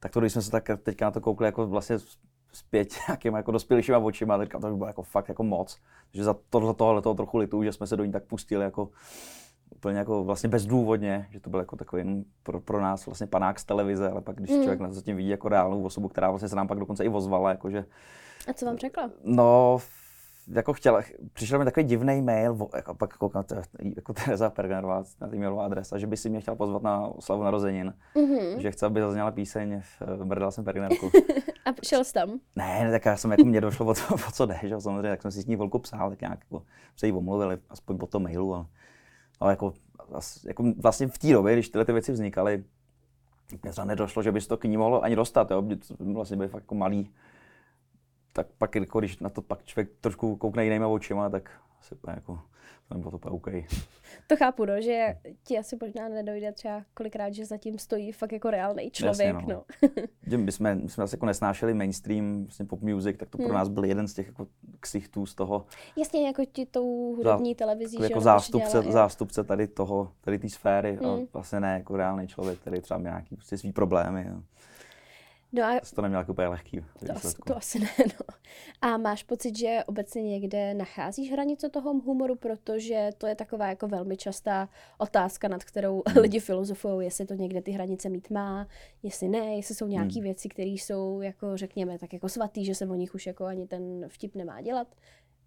Tak 0.00 0.12
to, 0.12 0.20
když 0.20 0.32
jsme 0.32 0.42
se 0.42 0.50
tak 0.50 0.70
teďka 0.82 1.04
na 1.04 1.10
to 1.10 1.20
koukli 1.20 1.46
jako 1.46 1.66
vlastně 1.66 1.96
zpět 2.52 2.88
nějakým 3.08 3.34
jako 3.34 3.52
dospělejšíma 3.52 3.98
očima, 3.98 4.38
teďka 4.38 4.58
to 4.58 4.70
by 4.70 4.76
bylo 4.76 4.86
jako 4.86 5.02
fakt 5.02 5.28
jako 5.28 5.42
moc. 5.42 5.78
Takže 6.10 6.24
za, 6.24 6.34
to, 6.50 6.66
za 6.66 6.72
tohle 6.72 7.02
toho 7.02 7.14
trochu 7.14 7.38
litu, 7.38 7.64
že 7.64 7.72
jsme 7.72 7.86
se 7.86 7.96
do 7.96 8.04
ní 8.04 8.12
tak 8.12 8.24
pustili 8.24 8.64
jako 8.64 8.88
úplně 9.70 9.98
jako 9.98 10.24
vlastně 10.24 10.48
bezdůvodně, 10.48 11.28
že 11.30 11.40
to 11.40 11.50
byl 11.50 11.60
jako 11.60 11.76
takový 11.76 12.24
pro, 12.42 12.60
pro 12.60 12.80
nás 12.80 13.06
vlastně 13.06 13.26
panák 13.26 13.60
z 13.60 13.64
televize, 13.64 14.10
ale 14.10 14.20
pak 14.20 14.36
když 14.36 14.50
mm. 14.50 14.56
člověk 14.56 14.80
na 14.80 14.92
zatím 14.92 15.16
vidí 15.16 15.28
jako 15.28 15.48
reálnou 15.48 15.82
osobu, 15.82 16.08
která 16.08 16.30
vlastně 16.30 16.48
se 16.48 16.56
nám 16.56 16.68
pak 16.68 16.78
dokonce 16.78 17.04
i 17.04 17.08
ozvala, 17.08 17.50
jakože... 17.50 17.84
A 18.48 18.52
co 18.52 18.66
vám 18.66 18.78
řekla? 18.78 19.10
No, 19.24 19.78
jako 20.48 20.72
chtěla, 20.72 21.02
přišel 21.32 21.58
mi 21.58 21.64
takový 21.64 21.86
divný 21.86 22.22
mail, 22.22 22.68
jako 22.76 22.94
pak 22.94 23.16
koukám, 23.16 23.44
jako 23.96 24.12
Tereza 24.12 24.50
Pergerová 24.50 25.04
na 25.20 25.34
e-mailová 25.34 25.64
adresa, 25.64 25.98
že 25.98 26.06
by 26.06 26.16
si 26.16 26.30
mě 26.30 26.40
chtěl 26.40 26.56
pozvat 26.56 26.82
na 26.82 27.06
oslavu 27.06 27.42
narozenin, 27.42 27.94
mm-hmm. 28.14 28.58
že 28.58 28.70
chce, 28.70 28.86
aby 28.86 29.00
zazněla 29.00 29.30
píseň 29.30 29.80
v 30.06 30.24
Brdal 30.24 30.50
jsem 30.50 30.64
Pergnerku. 30.64 31.10
A 31.64 31.70
šel 31.82 32.04
jsi 32.04 32.12
tam? 32.12 32.40
Ne, 32.56 32.90
tak 32.90 33.04
já 33.04 33.16
jsem, 33.16 33.30
jako 33.30 33.44
mě 33.44 33.60
došlo 33.60 33.86
o, 33.86 33.94
to, 33.94 34.14
o 34.14 34.32
co 34.32 34.46
jde, 34.46 34.58
že 34.62 34.80
samozřejmě, 34.80 35.10
tak 35.10 35.22
jsem 35.22 35.30
si 35.30 35.42
s 35.42 35.46
ní 35.46 35.56
volku 35.56 35.78
psal, 35.78 36.10
tak 36.10 36.20
nějak 36.20 36.38
jako, 36.40 36.62
se 36.96 37.06
jí 37.06 37.12
omluvili, 37.12 37.58
aspoň 37.70 37.98
po 37.98 38.06
tom 38.06 38.22
mailu, 38.22 38.54
ale, 38.54 38.66
ale 39.40 39.52
jako, 39.52 39.72
jako, 40.46 40.64
vlastně 40.76 41.06
v 41.06 41.18
té 41.18 41.32
době, 41.32 41.52
když 41.52 41.68
tyhle 41.68 41.84
ty 41.84 41.92
věci 41.92 42.12
vznikaly, 42.12 42.64
mě 43.62 43.72
to 43.72 43.84
nedošlo, 43.84 44.22
že 44.22 44.32
by 44.32 44.40
se 44.40 44.48
to 44.48 44.56
k 44.56 44.64
ní 44.64 44.76
mohlo 44.76 45.04
ani 45.04 45.16
dostat, 45.16 45.50
jo, 45.50 45.62
vlastně 45.98 46.36
byly 46.36 46.48
fakt 46.48 46.62
jako 46.62 46.74
malý, 46.74 47.10
tak 48.32 48.46
pak, 48.58 48.74
jako, 48.74 48.98
když 48.98 49.18
na 49.18 49.28
to 49.28 49.42
pak 49.42 49.64
člověk 49.64 49.90
trošku 50.00 50.36
koukne 50.36 50.64
jinýma 50.64 50.86
očima, 50.86 51.28
tak 51.30 51.50
asi 51.80 51.94
jako 52.06 52.38
to 52.90 52.94
nebylo 52.94 53.10
to 53.18 53.30
úplně 53.30 53.62
OK. 53.62 53.70
To 54.26 54.36
chápu, 54.36 54.64
no, 54.64 54.80
že 54.80 55.16
ti 55.44 55.58
asi 55.58 55.76
možná 55.82 56.08
nedojde 56.08 56.52
třeba 56.52 56.82
kolikrát, 56.94 57.34
že 57.34 57.46
zatím 57.46 57.78
stojí 57.78 58.12
fakt 58.12 58.32
jako 58.32 58.50
reálný 58.50 58.90
člověk. 58.90 59.34
Jasně, 59.34 59.54
no. 59.54 59.64
no. 60.28 60.36
my 60.36 60.52
jsme, 60.52 60.74
my 60.74 60.88
jsme 60.88 61.04
zase 61.04 61.16
jako 61.16 61.26
nesnášeli 61.26 61.74
mainstream 61.74 62.44
vlastně 62.44 62.64
pop 62.64 62.80
music, 62.80 63.16
tak 63.18 63.28
to 63.28 63.38
hmm. 63.38 63.46
pro 63.46 63.56
nás 63.56 63.68
byl 63.68 63.84
jeden 63.84 64.08
z 64.08 64.14
těch 64.14 64.26
jako 64.26 64.46
ksichtů 64.80 65.26
z 65.26 65.34
toho. 65.34 65.66
Jasně, 65.96 66.26
jako 66.26 66.44
ti 66.44 66.66
tou 66.66 67.14
hudební 67.16 67.54
televizí. 67.54 67.96
Jako, 67.96 68.04
jako 68.04 68.20
zástupce, 68.20 68.70
dělala, 68.70 68.92
zástupce 68.92 69.44
tady 69.44 69.66
toho, 69.66 70.12
tady 70.20 70.38
té 70.38 70.48
sféry, 70.48 70.96
hmm. 70.96 71.10
a 71.10 71.18
vlastně 71.32 71.60
ne 71.60 71.74
jako 71.74 71.96
reálný 71.96 72.28
člověk, 72.28 72.58
který 72.58 72.80
třeba 72.80 72.98
má 72.98 73.04
nějaký 73.04 73.36
prostě 73.36 73.58
svý 73.58 73.72
problémy. 73.72 74.26
Jo. 74.28 74.42
No 75.52 75.62
a... 75.62 75.80
To 75.94 76.02
neměl 76.02 76.20
jako 76.20 76.32
úplně 76.32 76.48
lehký. 76.48 76.80
To 77.06 77.12
asi, 77.16 77.36
to 77.46 77.56
asi 77.56 77.78
ne, 77.78 77.88
no. 77.98 78.36
A 78.82 78.96
máš 78.96 79.22
pocit, 79.22 79.58
že 79.58 79.78
obecně 79.86 80.22
někde 80.22 80.74
nacházíš 80.74 81.32
hranice 81.32 81.68
toho 81.68 81.94
humoru, 81.94 82.36
protože 82.36 83.10
to 83.18 83.26
je 83.26 83.34
taková 83.34 83.68
jako 83.68 83.88
velmi 83.88 84.16
častá 84.16 84.68
otázka, 84.98 85.48
nad 85.48 85.64
kterou 85.64 86.02
hmm. 86.06 86.18
lidi 86.18 86.40
filozofují, 86.40 87.06
jestli 87.06 87.26
to 87.26 87.34
někde 87.34 87.62
ty 87.62 87.70
hranice 87.70 88.08
mít 88.08 88.30
má, 88.30 88.66
jestli 89.02 89.28
ne, 89.28 89.56
jestli 89.56 89.74
jsou 89.74 89.86
nějaké 89.86 90.14
hmm. 90.14 90.22
věci, 90.22 90.48
které 90.48 90.70
jsou 90.70 91.20
jako 91.20 91.56
řekněme 91.56 91.98
tak 91.98 92.12
jako 92.12 92.28
svatý, 92.28 92.64
že 92.64 92.74
se 92.74 92.86
o 92.86 92.94
nich 92.94 93.14
už 93.14 93.26
jako 93.26 93.44
ani 93.44 93.66
ten 93.66 94.08
vtip 94.08 94.34
nemá 94.34 94.60
dělat. 94.60 94.86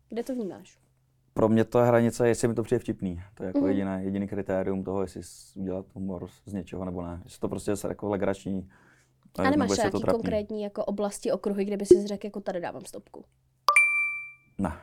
Kde 0.09 0.23
to 0.23 0.33
vnímáš? 0.33 0.77
Pro 1.33 1.49
mě 1.49 1.63
to 1.63 1.79
je 1.79 1.85
hranice, 1.85 2.27
jestli 2.27 2.47
mi 2.47 2.53
to 2.53 2.63
přijde 2.63 2.79
vtipný. 2.79 3.21
To 3.33 3.43
je 3.43 3.47
jako 3.47 3.59
mm. 3.59 3.67
jediné, 3.67 4.03
jediný 4.03 4.27
kritérium 4.27 4.83
toho, 4.83 5.01
jestli 5.01 5.21
udělat 5.55 5.85
humor 5.93 6.27
z 6.45 6.53
něčeho 6.53 6.85
nebo 6.85 7.01
ne. 7.01 7.21
Jestli 7.23 7.39
to 7.39 7.49
prostě 7.49 7.71
je 7.71 7.75
jako 7.87 8.09
legrační, 8.09 8.69
a 9.37 9.49
nemáš 9.49 9.77
nějaký 9.77 10.01
konkrétní 10.01 10.63
jako 10.63 10.85
oblasti, 10.85 11.31
okruhy, 11.31 11.65
kde 11.65 11.77
by 11.77 11.85
si 11.85 12.07
řekl, 12.07 12.27
jako 12.27 12.41
tady 12.41 12.61
dávám 12.61 12.85
stopku? 12.85 13.25
Ne. 14.57 14.77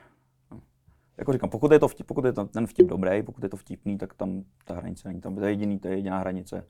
Jako 1.18 1.32
říkám, 1.32 1.50
pokud 1.50 1.72
je, 1.72 1.78
to 1.78 1.88
vtip, 1.88 2.06
pokud 2.06 2.24
je 2.24 2.32
to, 2.32 2.44
ten 2.44 2.66
vtip 2.66 2.86
dobrý, 2.86 3.22
pokud 3.22 3.42
je 3.42 3.48
to 3.48 3.56
vtipný, 3.56 3.98
tak 3.98 4.14
tam 4.14 4.44
ta 4.64 4.74
hranice 4.74 5.08
není. 5.08 5.20
Tam 5.20 5.36
to 5.36 5.44
je, 5.44 5.50
jediný, 5.50 5.78
to 5.78 5.88
je 5.88 5.94
jediná 5.94 6.18
hranice. 6.18 6.66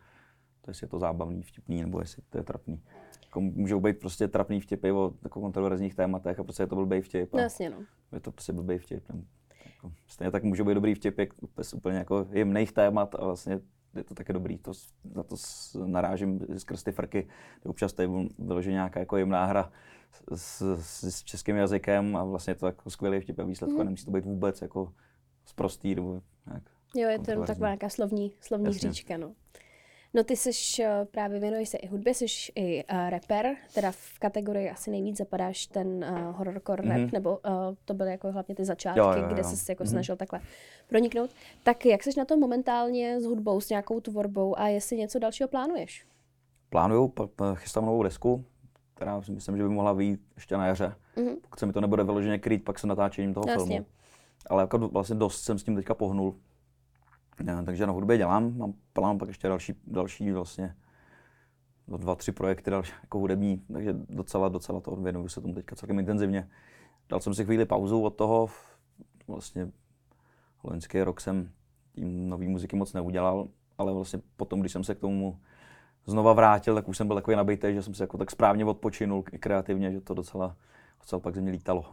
To 0.61 0.71
jestli 0.71 0.85
je 0.85 0.89
to 0.89 0.99
zábavný, 0.99 1.43
vtipný, 1.43 1.81
nebo 1.81 2.01
jestli 2.01 2.23
to 2.31 2.39
je 2.39 2.45
trapný. 2.45 2.83
Jako 3.25 3.41
můžou 3.41 3.81
být 3.81 3.99
prostě 3.99 4.29
trapný 4.29 4.61
vtipy 4.61 4.93
o 4.93 5.13
jako 5.23 5.41
kontroverzních 5.41 5.95
tématech 5.95 6.41
a 6.41 6.45
prostě 6.45 6.63
je 6.63 6.67
to 6.67 6.77
blbý 6.77 7.01
vtip. 7.01 7.33
No, 7.33 7.39
jasně, 7.39 7.71
no. 7.71 7.77
Je 8.13 8.21
to 8.21 8.33
prostě 8.33 8.53
blbý 8.53 8.79
vtip. 8.79 9.05
Jako, 9.67 9.93
stejně 10.07 10.31
tak 10.31 10.45
můžou 10.45 10.65
být 10.65 10.75
dobrý 10.75 10.95
vtipy 10.95 11.29
úplně 11.75 11.99
jako 11.99 12.27
jemných 12.31 12.73
témat 12.73 13.15
a 13.15 13.25
vlastně 13.25 13.61
je 13.95 14.05
to 14.05 14.15
také 14.15 14.33
dobrý, 14.33 14.59
to, 14.59 14.73
za 15.15 15.23
to 15.23 15.37
narážím 15.87 16.41
skrz 16.57 16.83
ty 16.83 16.93
frky, 16.93 17.29
občas 17.65 17.93
tady 17.93 18.09
vyloží 18.39 18.71
nějaká 18.71 19.01
jako 19.01 19.17
jemná 19.17 19.45
hra 19.45 19.73
s, 20.35 20.77
s, 20.83 21.05
s, 21.05 21.23
českým 21.23 21.57
jazykem 21.57 22.17
a 22.17 22.25
vlastně 22.25 22.55
to 22.55 22.67
jako 22.67 22.91
skvělý 22.91 23.21
vtip 23.21 23.39
a 23.39 23.45
výsledku 23.45 23.79
mm. 23.79 23.85
nemusí 23.85 24.05
to 24.05 24.11
být 24.11 24.25
vůbec 24.25 24.63
jako 24.63 24.93
zprostý 25.45 25.95
nebo 25.95 26.23
nějak 26.47 26.63
Jo, 26.97 27.09
je 27.09 27.19
to 27.19 27.45
taková 27.45 27.69
nějaká 27.69 27.89
slovní, 27.89 28.33
slovní 28.41 28.69
hříčka, 28.69 29.17
no. 29.17 29.35
No 30.15 30.25
ty 30.25 30.37
jsi 30.37 30.83
eh, 30.83 31.07
právě 31.11 31.41
věnuješ 31.41 31.69
se 31.69 31.79
i 31.79 31.87
hudbě, 31.87 32.15
jsi 32.15 32.27
i 32.55 32.85
uh, 32.85 33.11
rapper, 33.11 33.57
teda 33.75 33.93
v 33.93 34.19
kategorii 34.19 34.71
asi 34.71 34.91
nejvíc 34.91 35.17
zapadáš 35.17 35.67
ten 35.67 36.05
uh, 36.11 36.37
horrorcore 36.37 36.83
mm-hmm. 36.83 37.03
rap, 37.03 37.13
nebo 37.13 37.31
uh, 37.31 37.53
to 37.85 37.95
byly 37.95 38.11
jako 38.11 38.33
hlavně 38.33 38.55
ty 38.55 38.65
začátky, 38.65 38.99
jo, 38.99 39.13
jo, 39.13 39.23
jo. 39.23 39.29
kde 39.29 39.45
jsi 39.45 39.73
jako 39.73 39.85
mm-hmm. 39.85 39.91
snažil 39.91 40.17
takhle 40.17 40.41
proniknout. 40.89 41.31
Tak 41.63 41.87
jak 41.87 42.03
jsi 42.03 42.11
na 42.17 42.25
to 42.25 42.37
momentálně 42.37 43.21
s 43.21 43.25
hudbou, 43.25 43.61
s 43.61 43.69
nějakou 43.69 44.01
tvorbou 44.01 44.59
a 44.59 44.69
jestli 44.69 44.97
něco 44.97 45.19
dalšího 45.19 45.49
plánuješ? 45.49 46.07
Plánuju, 46.71 47.13
chystám 47.55 47.87
novou 47.87 48.03
desku, 48.03 48.45
která 48.95 49.23
si 49.23 49.33
myslím, 49.33 49.57
že 49.57 49.63
by 49.63 49.69
mohla 49.69 49.93
vyjít 49.93 50.21
ještě 50.35 50.57
na 50.57 50.67
jaře. 50.67 50.95
Mm-hmm. 51.17 51.37
Pokud 51.41 51.59
se 51.59 51.67
mi 51.67 51.73
to 51.73 51.81
nebude 51.81 52.05
vyloženě 52.05 52.39
krýt, 52.39 52.65
pak 52.65 52.79
se 52.79 52.87
natáčením 52.87 53.35
toho 53.35 53.45
Jasně. 53.49 53.67
filmu. 53.67 53.87
Ale 54.47 54.63
jako 54.63 54.79
vlastně 54.79 55.17
dost 55.17 55.43
jsem 55.43 55.59
s 55.59 55.65
tím 55.65 55.77
teďka 55.77 55.95
pohnul. 55.95 56.37
Takže 57.65 57.87
na 57.87 57.93
hudbě 57.93 58.19
dělám, 58.19 58.59
mám 58.59 58.75
plán 58.93 59.19
pak 59.19 59.29
ještě 59.29 59.49
další, 59.49 59.75
další 59.87 60.33
vlastně 60.33 60.75
dva, 61.89 62.15
tři 62.15 62.33
projekty 62.33 62.71
další, 62.71 62.93
jako 63.03 63.19
hudební, 63.19 63.63
takže 63.73 63.95
docela, 64.09 64.49
docela 64.49 64.81
to 64.81 64.97
věnuju 64.97 65.29
se 65.29 65.41
tomu 65.41 65.55
teďka 65.55 65.77
celkem 65.77 65.99
intenzivně. 65.99 66.49
Dal 67.09 67.21
jsem 67.21 67.35
si 67.35 67.45
chvíli 67.45 67.67
pauzu 67.67 68.03
od 68.03 68.11
toho, 68.11 68.49
vlastně 69.29 69.69
loňský 70.65 71.03
rok 71.03 71.21
jsem 71.21 71.51
tím 71.93 72.29
nový 72.29 72.49
muziky 72.49 72.77
moc 72.77 72.93
neudělal, 72.93 73.49
ale 73.79 73.93
vlastně 73.93 74.21
potom, 74.37 74.61
když 74.61 74.73
jsem 74.73 74.85
se 74.85 74.95
k 74.95 75.01
tomu 75.01 75.39
znova 76.07 76.33
vrátil, 76.33 76.75
tak 76.75 76.89
už 76.89 76.97
jsem 76.97 77.07
byl 77.07 77.17
takový 77.17 77.37
nabitý, 77.37 77.75
že 77.75 77.83
jsem 77.83 77.95
se 77.95 78.03
jako 78.03 78.19
tak 78.19 78.31
správně 78.31 78.65
odpočinul 78.65 79.23
kreativně, 79.23 79.93
že 79.93 80.01
to 80.01 80.15
docela, 80.15 80.57
docela 81.01 81.21
pak 81.21 81.35
ze 81.35 81.41
mě 81.41 81.51
lítalo. 81.51 81.85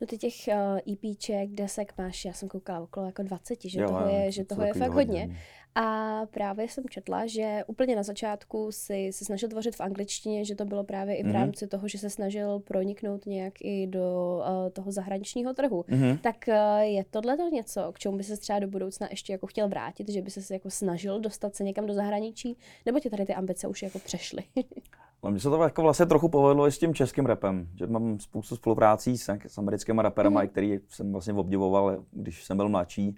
No 0.00 0.06
ty 0.06 0.18
těch 0.18 0.34
uh, 0.48 0.92
EPček, 0.92 1.50
desek 1.50 1.92
máš, 1.98 2.24
já 2.24 2.32
jsem 2.32 2.48
koukala 2.48 2.80
okolo 2.80 3.06
jako 3.06 3.22
20, 3.22 3.58
že 3.64 3.80
jo, 3.80 3.88
toho 3.88 4.08
je, 4.08 4.32
že 4.32 4.44
toho 4.44 4.62
je 4.62 4.74
fakt 4.74 4.92
hodně. 4.92 5.20
hodně. 5.20 5.36
A 5.74 6.20
právě 6.26 6.68
jsem 6.68 6.84
četla, 6.90 7.26
že 7.26 7.64
úplně 7.66 7.96
na 7.96 8.02
začátku 8.02 8.72
si 8.72 9.10
se 9.12 9.24
snažil 9.24 9.48
tvořit 9.48 9.76
v 9.76 9.80
angličtině, 9.80 10.44
že 10.44 10.54
to 10.54 10.64
bylo 10.64 10.84
právě 10.84 11.16
i 11.16 11.22
v 11.22 11.26
mm-hmm. 11.26 11.32
rámci 11.32 11.66
toho, 11.66 11.88
že 11.88 11.98
se 11.98 12.10
snažil 12.10 12.58
proniknout 12.60 13.26
nějak 13.26 13.54
i 13.60 13.86
do 13.86 14.38
uh, 14.38 14.70
toho 14.70 14.92
zahraničního 14.92 15.54
trhu. 15.54 15.82
Mm-hmm. 15.82 16.18
Tak 16.18 16.36
uh, 16.48 16.80
je 16.80 17.04
tohle 17.10 17.36
to 17.36 17.48
něco, 17.48 17.92
k 17.92 17.98
čemu 17.98 18.16
by 18.16 18.24
se 18.24 18.36
třeba 18.36 18.58
do 18.58 18.68
budoucna 18.68 19.08
ještě 19.10 19.32
jako 19.32 19.46
chtěl 19.46 19.68
vrátit, 19.68 20.08
že 20.08 20.22
by 20.22 20.30
se 20.30 20.54
jako 20.54 20.70
snažil 20.70 21.20
dostat 21.20 21.54
se 21.54 21.64
někam 21.64 21.86
do 21.86 21.94
zahraničí, 21.94 22.56
nebo 22.86 23.00
ti 23.00 23.10
tady 23.10 23.26
ty 23.26 23.34
ambice 23.34 23.68
už 23.68 23.82
jako 23.82 23.98
přešly? 23.98 24.42
No, 25.22 25.30
mně 25.30 25.40
se 25.40 25.50
to 25.50 25.62
jako 25.62 25.82
vlastně 25.82 26.06
trochu 26.06 26.28
povedlo 26.28 26.66
i 26.66 26.72
s 26.72 26.78
tím 26.78 26.94
českým 26.94 27.26
rapem, 27.26 27.68
že 27.74 27.86
mám 27.86 28.20
spoustu 28.20 28.56
spoluprácí 28.56 29.18
s, 29.18 29.28
s 29.46 29.58
americkými 29.58 30.02
raperama, 30.02 30.42
mm. 30.42 30.48
který 30.48 30.78
jsem 30.88 31.12
vlastně 31.12 31.32
obdivoval, 31.32 32.04
když 32.10 32.44
jsem 32.44 32.56
byl 32.56 32.68
mladší. 32.68 33.16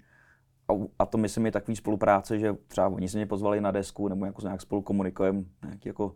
A, 0.67 0.73
a 0.99 1.05
to 1.05 1.17
myslím 1.17 1.45
je 1.45 1.51
takový 1.51 1.75
spolupráce, 1.75 2.39
že 2.39 2.55
třeba 2.67 2.87
oni 2.87 3.09
se 3.09 3.17
mě 3.17 3.25
pozvali 3.25 3.61
na 3.61 3.71
desku 3.71 4.07
nebo 4.07 4.25
jako 4.25 4.41
nějak 4.41 4.61
spolu 4.61 4.81
komunikujeme, 4.81 5.43
nějaký 5.65 5.89
jako 5.89 6.13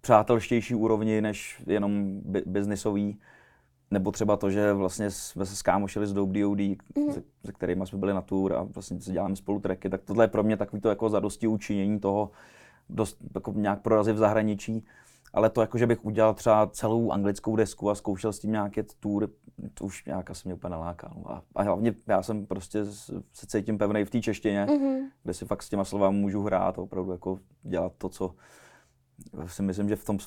přátelštější 0.00 0.74
úrovni 0.74 1.20
než 1.20 1.62
jenom 1.66 2.20
biznisový. 2.46 3.18
Nebo 3.90 4.12
třeba 4.12 4.36
to, 4.36 4.50
že 4.50 4.72
vlastně 4.72 5.10
jsme 5.10 5.46
se 5.46 5.56
skámošili 5.56 6.06
s 6.06 6.12
Dope 6.12 6.40
DOD, 6.40 6.58
mm. 6.58 7.12
se, 7.12 7.22
se 7.46 7.52
kterými 7.52 7.86
jsme 7.86 7.98
byli 7.98 8.14
na 8.14 8.20
tour 8.20 8.54
a 8.54 8.62
vlastně 8.62 9.00
se 9.00 9.12
děláme 9.12 9.36
spolu 9.36 9.60
tracky, 9.60 9.88
tak 9.88 10.02
tohle 10.02 10.24
je 10.24 10.28
pro 10.28 10.42
mě 10.42 10.56
takový 10.56 10.82
to 10.82 10.88
jako 10.88 11.08
zadosti 11.08 11.46
učinění 11.46 12.00
toho, 12.00 12.30
dost 12.88 13.18
jako 13.34 13.52
nějak 13.56 13.82
prorazit 13.82 14.16
v 14.16 14.18
zahraničí 14.18 14.84
ale 15.32 15.50
to 15.50 15.60
jako, 15.60 15.78
že 15.78 15.86
bych 15.86 16.04
udělal 16.04 16.34
třeba 16.34 16.66
celou 16.66 17.10
anglickou 17.10 17.56
desku 17.56 17.90
a 17.90 17.94
zkoušel 17.94 18.32
s 18.32 18.38
tím 18.38 18.52
nějaký 18.52 18.80
tour, 19.00 19.30
to 19.74 19.84
už 19.84 20.04
nějak 20.04 20.30
asi 20.30 20.48
mě 20.48 20.54
úplně 20.54 20.70
nalákalo. 20.70 21.32
A, 21.32 21.42
a 21.54 21.62
hlavně 21.62 21.94
já 22.06 22.22
jsem 22.22 22.46
prostě 22.46 22.84
se 23.32 23.46
cítím 23.46 23.78
pevný 23.78 24.04
v 24.04 24.10
té 24.10 24.20
češtině, 24.20 24.66
mm-hmm. 24.66 25.10
kde 25.22 25.34
si 25.34 25.44
fakt 25.44 25.62
s 25.62 25.68
těma 25.68 25.84
slovami 25.84 26.18
můžu 26.18 26.42
hrát 26.42 26.78
a 26.78 26.82
opravdu 26.82 27.12
jako 27.12 27.38
dělat 27.62 27.92
to, 27.98 28.08
co 28.08 28.34
si 29.46 29.62
myslím, 29.62 29.88
že 29.88 29.96
v 29.96 30.04
tom, 30.04 30.18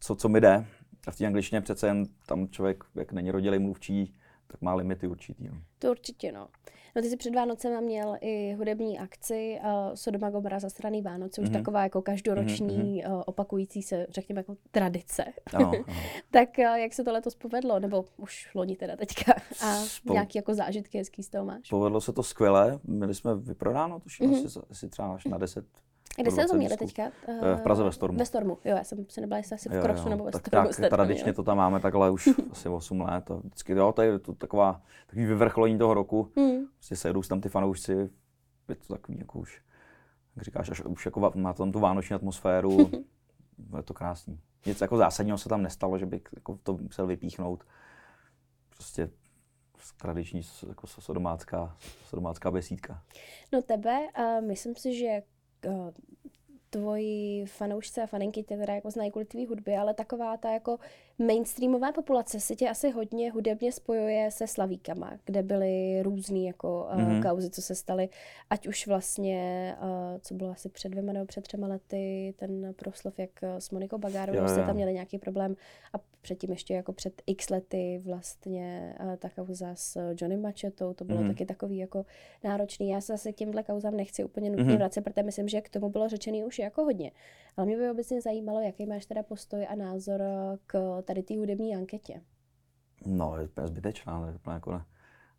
co, 0.00 0.14
co 0.14 0.28
mi 0.28 0.40
jde. 0.40 0.66
A 1.06 1.10
v 1.10 1.16
té 1.16 1.26
angličtině 1.26 1.60
přece 1.60 1.86
jen 1.86 2.04
tam 2.26 2.48
člověk, 2.48 2.84
jak 2.94 3.12
není 3.12 3.30
rodilý 3.30 3.58
mluvčí, 3.58 4.14
tak 4.46 4.62
má 4.62 4.74
limity 4.74 5.06
určitý. 5.06 5.48
No. 5.48 5.54
To 5.78 5.90
určitě, 5.90 6.32
no. 6.32 6.48
No 6.96 7.02
ty 7.02 7.08
jsi 7.10 7.16
před 7.16 7.34
Vánocem 7.34 7.84
měl 7.84 8.16
i 8.20 8.54
hudební 8.54 8.98
akci 8.98 9.58
uh, 9.64 9.94
Sodoma 9.94 10.30
Gomora 10.30 10.60
za 10.60 10.70
straný 10.70 11.02
Vánoce, 11.02 11.40
už 11.40 11.48
mm-hmm. 11.48 11.52
taková 11.52 11.82
jako 11.82 12.02
každoroční 12.02 13.04
mm-hmm. 13.04 13.14
uh, 13.14 13.22
opakující 13.26 13.82
se, 13.82 14.06
řekněme, 14.10 14.38
jako 14.38 14.56
tradice. 14.70 15.24
Ano, 15.54 15.68
ano. 15.68 15.84
tak 16.30 16.48
uh, 16.58 16.64
jak 16.64 16.92
se 16.92 17.04
to 17.04 17.12
letos 17.12 17.34
povedlo, 17.34 17.80
nebo 17.80 18.04
už 18.16 18.50
loni 18.54 18.76
teda 18.76 18.96
teďka, 18.96 19.32
a 19.64 19.76
po... 20.06 20.12
nějaký 20.12 20.38
jako 20.38 20.54
zážitky 20.54 20.98
hezký 20.98 21.22
z 21.22 21.28
toho 21.28 21.44
máš? 21.44 21.68
Povedlo 21.68 22.00
se 22.00 22.12
to 22.12 22.22
skvěle, 22.22 22.80
měli 22.84 23.14
jsme 23.14 23.34
vyprodáno, 23.34 24.00
tuším 24.00 24.30
mm-hmm. 24.30 24.46
asi, 24.46 24.58
asi 24.70 24.88
třeba 24.88 25.14
až 25.14 25.24
na 25.24 25.38
10 25.38 25.64
kde 26.16 26.30
jste 26.30 26.46
to 26.46 26.54
měli 26.54 26.76
teďka? 26.76 27.02
Uh, 27.02 27.58
v 27.58 27.62
Praze 27.62 27.84
ve 27.84 27.92
Stormu. 27.92 28.18
Ve 28.18 28.26
Stormu, 28.26 28.58
jo, 28.64 28.76
já 28.76 28.84
jsem 28.84 29.06
se 29.08 29.20
nebyla 29.20 29.38
jestli 29.38 29.54
asi 29.54 29.68
v 29.68 29.82
Krosu 29.82 30.08
nebo 30.08 30.24
ve 30.24 30.30
tak, 30.30 30.46
Stormu. 30.46 30.68
Tak, 30.80 30.90
tradičně 30.90 31.32
to 31.32 31.42
tam 31.42 31.56
máme 31.56 31.80
takhle 31.80 32.10
už 32.10 32.28
asi 32.50 32.68
8 32.68 33.00
let. 33.00 33.30
A 33.30 33.34
vždycky, 33.34 33.72
jo, 33.72 33.92
to 33.92 34.02
je 34.02 34.18
to 34.18 34.32
taková, 34.32 34.82
takový 35.06 35.26
vyvrcholení 35.26 35.78
toho 35.78 35.94
roku. 35.94 36.32
Mm. 36.36 36.66
Prostě 36.74 36.96
sejdou 36.96 37.22
tam 37.22 37.40
ty 37.40 37.48
fanoušci, 37.48 37.92
je 38.68 38.74
to 38.86 38.94
takový 38.94 39.18
jako 39.18 39.38
už, 39.38 39.62
jak 40.36 40.44
říkáš, 40.44 40.70
až 40.70 40.80
už 40.80 41.04
jako 41.04 41.32
má 41.34 41.52
tam 41.52 41.72
tu 41.72 41.80
vánoční 41.80 42.14
atmosféru. 42.14 42.90
je 43.76 43.82
to 43.82 43.94
krásný. 43.94 44.40
Nic 44.66 44.80
jako 44.80 44.96
zásadního 44.96 45.38
se 45.38 45.48
tam 45.48 45.62
nestalo, 45.62 45.98
že 45.98 46.06
bych 46.06 46.22
jako 46.34 46.58
to 46.62 46.76
musel 46.76 47.06
vypíchnout. 47.06 47.64
Prostě 48.70 49.10
tradiční 49.96 50.40
jako 50.68 50.86
sodomácká, 50.86 51.76
sodomácká 52.08 52.50
besídka. 52.50 53.02
No 53.52 53.62
tebe, 53.62 53.98
uh, 54.18 54.46
myslím 54.46 54.74
si, 54.76 54.94
že 54.94 55.22
uh, 55.66 55.90
tvoji 56.70 57.46
fanoušci 57.46 58.00
a 58.00 58.06
faninky 58.06 58.42
tě 58.42 58.56
teda 58.56 58.74
jako 58.74 58.90
znají 58.90 59.10
kvůli 59.10 59.24
tvý 59.24 59.46
hudby, 59.46 59.76
ale 59.76 59.94
taková 59.94 60.36
ta 60.36 60.52
jako 60.52 60.78
mainstreamové 61.18 61.92
populace 61.92 62.40
se 62.40 62.56
tě 62.56 62.68
asi 62.68 62.90
hodně 62.90 63.32
hudebně 63.32 63.72
spojuje 63.72 64.30
se 64.30 64.46
slavíkama, 64.46 65.12
kde 65.24 65.42
byly 65.42 66.02
různý 66.02 66.46
jako 66.46 66.88
uh, 66.92 67.00
mm-hmm. 67.00 67.22
kauzy, 67.30 67.50
co 67.50 67.62
se 67.62 67.74
staly, 67.74 68.08
ať 68.50 68.66
už 68.66 68.86
vlastně, 68.86 69.76
uh, 69.82 69.88
co 70.20 70.34
bylo 70.34 70.50
asi 70.50 70.68
před 70.68 70.88
dvěma 70.88 71.12
nebo 71.12 71.26
před 71.26 71.44
třema 71.44 71.66
lety, 71.66 72.34
ten 72.36 72.74
proslov, 72.74 73.18
jak 73.18 73.30
s 73.42 73.70
Monikou 73.70 73.98
Bagárovou 73.98 74.48
jste 74.48 74.66
tam 74.66 74.76
měli 74.76 74.92
nějaký 74.92 75.18
problém 75.18 75.56
a 75.92 75.98
předtím 76.20 76.50
ještě 76.50 76.74
jako 76.74 76.92
před 76.92 77.22
x 77.26 77.50
lety 77.50 78.00
vlastně 78.04 78.96
uh, 79.00 79.16
ta 79.16 79.28
kauza 79.28 79.74
s 79.74 80.14
Johnny 80.20 80.36
Machetou, 80.36 80.94
to 80.94 81.04
bylo 81.04 81.18
mm-hmm. 81.18 81.28
taky 81.28 81.46
takový 81.46 81.78
jako 81.78 82.06
náročný. 82.44 82.88
Já 82.88 83.00
se 83.00 83.12
zase 83.12 83.32
tímhle 83.32 83.62
kauzám 83.62 83.96
nechci 83.96 84.24
úplně 84.24 84.50
nutně 84.50 84.64
mm-hmm. 84.64 84.76
vracet, 84.76 85.00
protože 85.00 85.22
myslím, 85.22 85.48
že 85.48 85.60
k 85.60 85.68
tomu 85.68 85.88
bylo 85.88 86.08
řečený 86.08 86.44
už 86.44 86.58
jako 86.58 86.84
hodně. 86.84 87.10
Ale 87.56 87.66
mě 87.66 87.76
by 87.76 87.90
obecně 87.90 88.20
zajímalo, 88.20 88.60
jaký 88.60 88.86
máš 88.86 89.06
teda 89.06 89.22
postoj 89.22 89.66
a 89.68 89.74
názor 89.74 90.22
k 90.66 91.02
tady 91.04 91.22
té 91.22 91.36
hudební 91.38 91.76
anketě. 91.76 92.20
No, 93.06 93.36
je 93.36 93.44
úplně 93.44 93.66
zbytečná, 93.66 94.16
ale 94.16 94.32
úplně 94.34 94.54
jako 94.54 94.72
ne, 94.72 94.84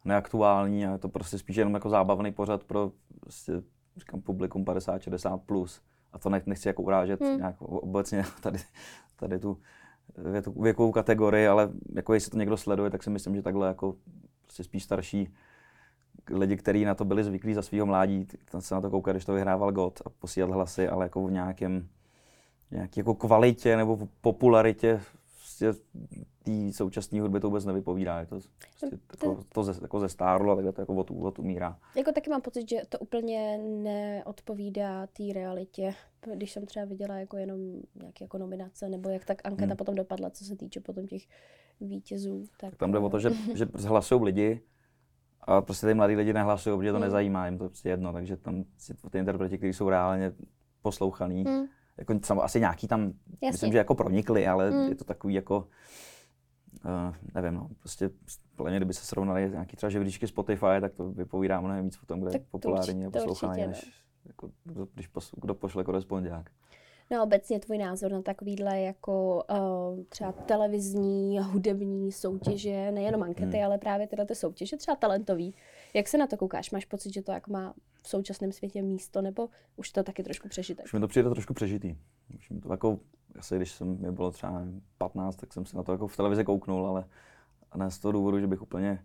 neaktuální 0.05 0.85
a 0.85 0.91
je 0.91 0.97
to 0.97 1.09
prostě 1.09 1.37
spíš 1.37 1.55
jenom 1.55 1.73
jako 1.73 1.89
zábavný 1.89 2.31
pořad 2.31 2.63
pro 2.63 2.91
prostě, 3.19 3.53
říkám, 3.97 4.21
publikum 4.21 4.65
50-60 4.65 5.37
plus. 5.37 5.81
A 6.13 6.19
to 6.19 6.29
nechci 6.29 6.67
jako 6.67 6.83
urážet 6.83 7.21
hmm. 7.21 7.37
nějak 7.37 7.61
obecně 7.61 8.23
tady, 8.41 8.59
tady 9.15 9.39
tu 9.39 9.57
věkovou 10.61 10.91
kategorii, 10.91 11.47
ale 11.47 11.69
jako 11.95 12.13
jestli 12.13 12.31
to 12.31 12.37
někdo 12.37 12.57
sleduje, 12.57 12.89
tak 12.89 13.03
si 13.03 13.09
myslím, 13.09 13.35
že 13.35 13.41
takhle 13.41 13.67
jako 13.67 13.95
prostě 14.41 14.63
spíš 14.63 14.83
starší 14.83 15.33
lidi, 16.29 16.57
kteří 16.57 16.85
na 16.85 16.95
to 16.95 17.05
byli 17.05 17.23
zvyklí 17.23 17.53
za 17.53 17.61
svého 17.61 17.85
mládí, 17.85 18.27
se 18.59 18.75
na 18.75 18.81
to 18.81 18.89
koukat, 18.89 19.15
když 19.15 19.25
to 19.25 19.33
vyhrával 19.33 19.71
God 19.71 20.01
a 20.05 20.09
posílat 20.09 20.51
hlasy, 20.51 20.87
ale 20.87 21.05
jako 21.05 21.27
v 21.27 21.31
nějakém 21.31 21.87
nějaký 22.71 22.99
jako 22.99 23.15
kvalitě 23.15 23.77
nebo 23.77 24.07
popularitě 24.21 25.01
prostě 25.55 25.83
té 26.43 26.73
současné 26.73 27.21
hudby 27.21 27.39
to 27.39 27.47
vůbec 27.47 27.65
nevypovídá. 27.65 28.19
Je 28.19 28.25
to, 28.25 28.39
prostě 28.69 28.97
jako, 29.11 29.43
to 29.53 29.63
ze, 29.63 29.73
jako 29.81 29.99
ze 29.99 30.09
stárlo 30.09 30.51
a 30.51 30.55
takhle 30.55 30.73
to 30.73 30.81
jako 30.81 30.95
od, 30.95 31.11
od 31.11 31.39
umírá. 31.39 31.79
Jako 31.95 32.11
taky 32.11 32.29
mám 32.29 32.41
pocit, 32.41 32.69
že 32.69 32.81
to 32.89 32.99
úplně 32.99 33.57
neodpovídá 33.57 35.07
té 35.07 35.23
realitě. 35.33 35.93
Když 36.35 36.51
jsem 36.51 36.65
třeba 36.65 36.85
viděla 36.85 37.15
jako 37.15 37.37
jenom 37.37 37.59
nějaké 37.95 38.23
jako 38.23 38.37
nominace, 38.37 38.89
nebo 38.89 39.09
jak 39.09 39.25
tak 39.25 39.41
anketa 39.43 39.65
hmm. 39.65 39.77
potom 39.77 39.95
dopadla, 39.95 40.29
co 40.29 40.45
se 40.45 40.55
týče 40.55 40.79
potom 40.79 41.07
těch 41.07 41.23
vítězů. 41.81 42.43
Tak, 42.59 42.69
tak 42.69 42.79
tam 42.79 42.91
jde 42.91 42.99
o 42.99 43.09
to, 43.09 43.19
že, 43.19 43.29
že 43.55 43.65
hlasují 43.87 44.23
lidi, 44.23 44.61
a 45.41 45.61
prostě 45.61 45.87
ty 45.87 45.93
mladí 45.93 46.15
lidi 46.15 46.33
nehlasují, 46.33 46.77
protože 46.77 46.91
to 46.91 46.97
hmm. 46.97 47.05
nezajímá, 47.05 47.45
jim 47.45 47.57
to 47.57 47.67
prostě 47.67 47.89
jedno, 47.89 48.13
takže 48.13 48.37
tam 48.37 48.63
si 48.77 48.93
ty 49.11 49.17
interpreti, 49.17 49.57
kteří 49.57 49.73
jsou 49.73 49.89
reálně 49.89 50.31
poslouchaný, 50.81 51.43
hmm 51.43 51.65
jako 51.97 52.19
sam, 52.23 52.39
asi 52.39 52.59
nějaký 52.59 52.87
tam, 52.87 53.01
Jasně. 53.01 53.51
myslím, 53.51 53.71
že 53.71 53.77
jako 53.77 53.95
pronikly, 53.95 54.47
ale 54.47 54.71
mm. 54.71 54.89
je 54.89 54.95
to 54.95 55.03
takový 55.03 55.33
jako, 55.33 55.67
uh, 56.85 57.15
nevím, 57.33 57.53
no, 57.53 57.69
prostě 57.79 58.09
podle 58.55 58.71
mě, 58.71 58.79
kdyby 58.79 58.93
se 58.93 59.05
srovnali 59.05 59.49
nějaký 59.49 59.75
třeba 59.75 59.89
žebříčky 59.89 60.27
Spotify, 60.27 60.81
tak 60.81 60.93
to 60.93 61.11
vypovídá 61.11 61.61
mnohem 61.61 61.85
víc 61.85 61.99
o 62.03 62.05
tom, 62.05 62.21
kde 62.21 62.31
tak 62.31 62.41
je 62.41 62.47
populární 62.51 63.05
a 63.05 63.09
poslouchaný, 63.09 63.67
než 63.67 64.05
jako, 64.25 64.49
když 64.93 65.07
pos, 65.07 65.31
kdo 65.41 65.55
pošle 65.55 65.83
korespondiák. 65.83 66.49
No 67.11 67.23
obecně 67.23 67.59
tvůj 67.59 67.77
názor 67.77 68.11
na 68.11 68.21
takovýhle 68.21 68.81
jako 68.81 69.43
uh, 69.49 70.03
třeba 70.09 70.31
televizní, 70.31 71.39
hudební 71.39 72.11
soutěže, 72.11 72.91
nejenom 72.91 73.23
ankety, 73.23 73.57
hmm. 73.57 73.65
ale 73.65 73.77
právě 73.77 74.07
tyhle 74.07 74.25
ty 74.25 74.35
soutěže, 74.35 74.77
třeba 74.77 74.95
talentový. 74.95 75.53
Jak 75.95 76.07
se 76.07 76.17
na 76.17 76.27
to 76.27 76.37
koukáš? 76.37 76.71
Máš 76.71 76.85
pocit, 76.85 77.13
že 77.13 77.21
to 77.21 77.31
jako 77.31 77.51
má 77.51 77.73
v 78.01 78.07
současném 78.07 78.51
světě 78.51 78.81
místo, 78.81 79.21
nebo 79.21 79.49
už 79.75 79.89
to 79.89 80.03
taky 80.03 80.23
trošku 80.23 80.47
přežité? 80.47 80.83
Už 80.83 80.93
mi 80.93 80.99
to 80.99 81.07
přijde 81.07 81.29
trošku 81.29 81.53
přežitý. 81.53 81.95
Už 82.35 82.49
mi 82.49 82.59
to 82.59 82.71
jako, 82.71 82.99
asi 83.39 83.55
když 83.55 83.71
jsem, 83.71 84.01
mi 84.01 84.11
bylo 84.11 84.31
třeba 84.31 84.63
15, 84.97 85.35
tak 85.35 85.53
jsem 85.53 85.65
se 85.65 85.77
na 85.77 85.83
to 85.83 85.91
jako 85.91 86.07
v 86.07 86.17
televizi 86.17 86.43
kouknul, 86.43 86.87
ale 86.87 87.05
ne 87.75 87.91
z 87.91 87.99
toho 87.99 88.11
důvodu, 88.11 88.39
že 88.39 88.47
bych 88.47 88.61
úplně 88.61 89.03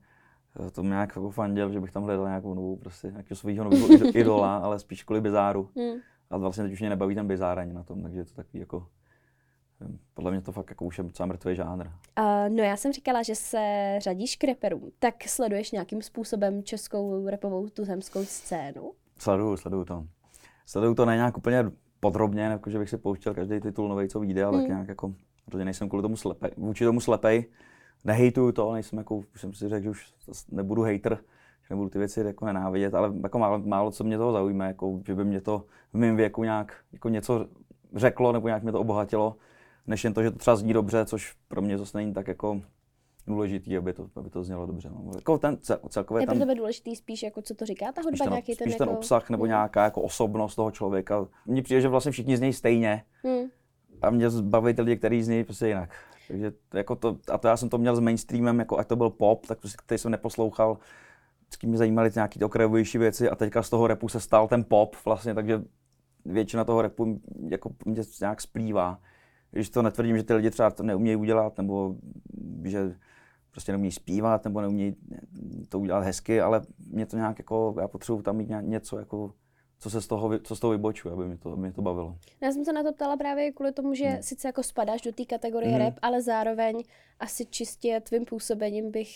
eh, 0.66 0.70
to 0.70 0.82
nějak 0.82 1.08
jako 1.08 1.30
fandil, 1.30 1.72
že 1.72 1.80
bych 1.80 1.92
tam 1.92 2.02
hledal 2.02 2.26
nějakou 2.26 2.54
novou, 2.54 2.76
prostě 2.76 3.08
nějakého 3.08 3.36
svého 3.36 3.64
nového 3.64 3.88
idola, 4.18 4.56
ale 4.56 4.78
spíš 4.78 5.02
kvůli 5.02 5.20
bizáru. 5.20 5.68
Hmm. 5.76 6.00
A 6.30 6.36
vlastně 6.36 6.64
teď 6.64 6.72
už 6.72 6.80
mě 6.80 6.90
nebaví 6.90 7.14
ten 7.14 7.26
bizár 7.26 7.58
ani 7.58 7.72
na 7.72 7.82
tom, 7.82 8.02
takže 8.02 8.18
je 8.18 8.24
to 8.24 8.34
takový 8.34 8.60
jako 8.60 8.86
podle 10.14 10.30
mě 10.30 10.40
to 10.40 10.52
fakt 10.52 10.70
jako 10.70 10.84
už 10.84 10.98
je 10.98 11.04
docela 11.04 11.26
mrtvý 11.26 11.56
žánr. 11.56 11.86
Uh, 11.86 12.48
no 12.48 12.62
já 12.62 12.76
jsem 12.76 12.92
říkala, 12.92 13.22
že 13.22 13.34
se 13.34 13.94
řadíš 13.98 14.36
k 14.36 14.44
reperům. 14.44 14.90
Tak 14.98 15.14
sleduješ 15.28 15.72
nějakým 15.72 16.02
způsobem 16.02 16.62
českou 16.62 17.28
repovou 17.28 17.68
tuzemskou 17.68 18.24
scénu? 18.24 18.92
Sleduju, 19.18 19.56
sleduju 19.56 19.84
to. 19.84 20.06
Sleduju 20.66 20.94
to 20.94 21.04
ne 21.04 21.16
nějak 21.16 21.38
úplně 21.38 21.64
podrobně, 22.00 22.42
jako 22.42 22.70
že 22.70 22.78
bych 22.78 22.90
si 22.90 22.96
pouštěl 22.98 23.34
každý 23.34 23.60
titul 23.60 23.88
nový, 23.88 24.08
co 24.08 24.20
vyjde, 24.20 24.44
ale 24.44 24.52
hmm. 24.52 24.62
tak 24.62 24.68
nějak 24.68 24.88
jako, 24.88 25.14
protože 25.44 25.64
nejsem 25.64 25.88
kvůli 25.88 26.02
tomu 26.02 26.16
slepej, 26.16 26.50
vůči 26.56 26.84
tomu 26.84 27.00
slepej, 27.00 27.44
nehejtuju 28.04 28.52
to, 28.52 28.72
nejsem 28.72 28.98
jako, 28.98 29.16
už 29.16 29.40
jsem 29.40 29.54
si 29.54 29.68
řekl, 29.68 29.82
že 29.82 29.90
už 29.90 30.12
nebudu 30.50 30.82
hater, 30.82 31.18
že 31.68 31.74
nebudu 31.74 31.90
ty 31.90 31.98
věci 31.98 32.20
jako 32.20 32.46
nenávidět, 32.46 32.94
ale 32.94 33.12
jako 33.22 33.38
málo, 33.38 33.58
málo 33.58 33.90
co 33.90 34.04
mě 34.04 34.18
toho 34.18 34.32
zaujme, 34.32 34.66
jako, 34.66 35.00
že 35.06 35.14
by 35.14 35.24
mě 35.24 35.40
to 35.40 35.64
v 35.92 35.98
mém 35.98 36.16
věku 36.16 36.44
nějak 36.44 36.74
jako 36.92 37.08
něco 37.08 37.46
řeklo 37.94 38.32
nebo 38.32 38.48
nějak 38.48 38.62
mě 38.62 38.72
to 38.72 38.80
obohatilo 38.80 39.36
než 39.86 40.04
jen 40.04 40.14
to, 40.14 40.22
že 40.22 40.30
to 40.30 40.38
třeba 40.38 40.56
zní 40.56 40.72
dobře, 40.72 41.04
což 41.04 41.34
pro 41.48 41.62
mě 41.62 41.78
zase 41.78 41.98
není 41.98 42.14
tak 42.14 42.28
jako 42.28 42.60
důležitý, 43.26 43.76
aby 43.76 43.92
to, 43.92 44.08
aby 44.16 44.30
to 44.30 44.44
znělo 44.44 44.66
dobře. 44.66 44.90
No. 44.90 45.12
Jako 45.14 45.38
ten 45.38 45.58
cel, 45.60 45.78
celkově 45.88 46.22
je 46.22 46.26
pro 46.26 46.38
tebe 46.38 46.54
důležitý 46.54 46.96
spíš, 46.96 47.22
jako 47.22 47.42
co 47.42 47.54
to 47.54 47.66
říká 47.66 47.92
ta 47.92 48.02
hudba, 48.02 48.10
spíš 48.10 48.18
ten, 48.18 48.30
nějaký 48.30 48.54
spíš 48.54 48.72
ten, 48.74 48.78
ten 48.78 48.88
jako... 48.88 48.98
obsah 48.98 49.30
nebo 49.30 49.44
hmm. 49.44 49.48
nějaká 49.48 49.84
jako 49.84 50.02
osobnost 50.02 50.54
toho 50.54 50.70
člověka. 50.70 51.26
Mně 51.46 51.62
přijde, 51.62 51.80
že 51.80 51.88
vlastně 51.88 52.12
všichni 52.12 52.36
z 52.36 52.40
něj 52.40 52.52
stejně. 52.52 53.04
Hmm. 53.24 53.48
A 54.02 54.10
mě 54.10 54.30
baví 54.40 54.74
ty 54.74 54.82
lidi, 54.82 54.96
kteří 54.96 55.22
z 55.22 55.28
něj 55.28 55.44
prostě 55.44 55.68
jinak. 55.68 55.90
Takže 56.28 56.52
jako 56.74 56.96
to, 56.96 57.18
a 57.32 57.38
to 57.38 57.48
já 57.48 57.56
jsem 57.56 57.68
to 57.68 57.78
měl 57.78 57.96
s 57.96 58.00
mainstreamem, 58.00 58.58
jako 58.58 58.78
ať 58.78 58.86
to 58.86 58.96
byl 58.96 59.10
pop, 59.10 59.46
tak 59.46 59.58
prostě, 59.58 59.76
který 59.84 59.98
jsem 59.98 60.10
neposlouchal, 60.10 60.78
vždycky 61.42 61.66
mě 61.66 61.78
zajímaly 61.78 62.10
nějaké 62.14 62.44
okrajovější 62.44 62.98
věci 62.98 63.30
a 63.30 63.34
teďka 63.34 63.62
z 63.62 63.70
toho 63.70 63.86
repu 63.86 64.08
se 64.08 64.20
stal 64.20 64.48
ten 64.48 64.64
pop 64.64 64.96
vlastně, 65.04 65.34
takže 65.34 65.62
většina 66.24 66.64
toho 66.64 66.82
repu 66.82 67.20
jako 67.48 67.70
mě 67.84 68.02
nějak 68.20 68.40
splývá 68.40 69.00
když 69.50 69.70
to 69.70 69.82
netvrdím, 69.82 70.16
že 70.16 70.22
ty 70.22 70.34
lidi 70.34 70.50
třeba 70.50 70.70
to 70.70 70.82
neumějí 70.82 71.16
udělat, 71.16 71.58
nebo 71.58 71.94
že 72.64 72.94
prostě 73.50 73.72
neumějí 73.72 73.92
zpívat, 73.92 74.44
nebo 74.44 74.60
neumějí 74.60 74.96
to 75.68 75.78
udělat 75.78 76.04
hezky, 76.04 76.40
ale 76.40 76.62
mě 76.90 77.06
to 77.06 77.16
nějak 77.16 77.38
jako, 77.38 77.74
já 77.80 77.88
potřebuji 77.88 78.22
tam 78.22 78.36
mít 78.36 78.48
něco 78.60 78.98
jako 78.98 79.32
co 79.80 79.90
se 79.90 80.00
z 80.00 80.06
toho, 80.06 80.38
co 80.38 80.56
z 80.56 80.60
toho 80.60 80.70
vybočuje, 80.70 81.14
aby 81.14 81.26
mě 81.26 81.38
to, 81.38 81.56
mě 81.56 81.72
to 81.72 81.82
bavilo. 81.82 82.16
Já 82.40 82.52
jsem 82.52 82.64
se 82.64 82.72
na 82.72 82.82
to 82.82 82.92
ptala 82.92 83.16
právě 83.16 83.52
kvůli 83.52 83.72
tomu, 83.72 83.94
že 83.94 84.06
hmm. 84.06 84.22
sice 84.22 84.48
jako 84.48 84.62
spadáš 84.62 85.02
do 85.02 85.12
té 85.12 85.24
kategorie 85.24 85.72
hmm. 85.72 85.80
rap, 85.80 85.94
ale 86.02 86.22
zároveň 86.22 86.82
asi 87.20 87.46
čistě 87.46 88.00
tvým 88.00 88.24
působením 88.24 88.90
bych 88.90 89.10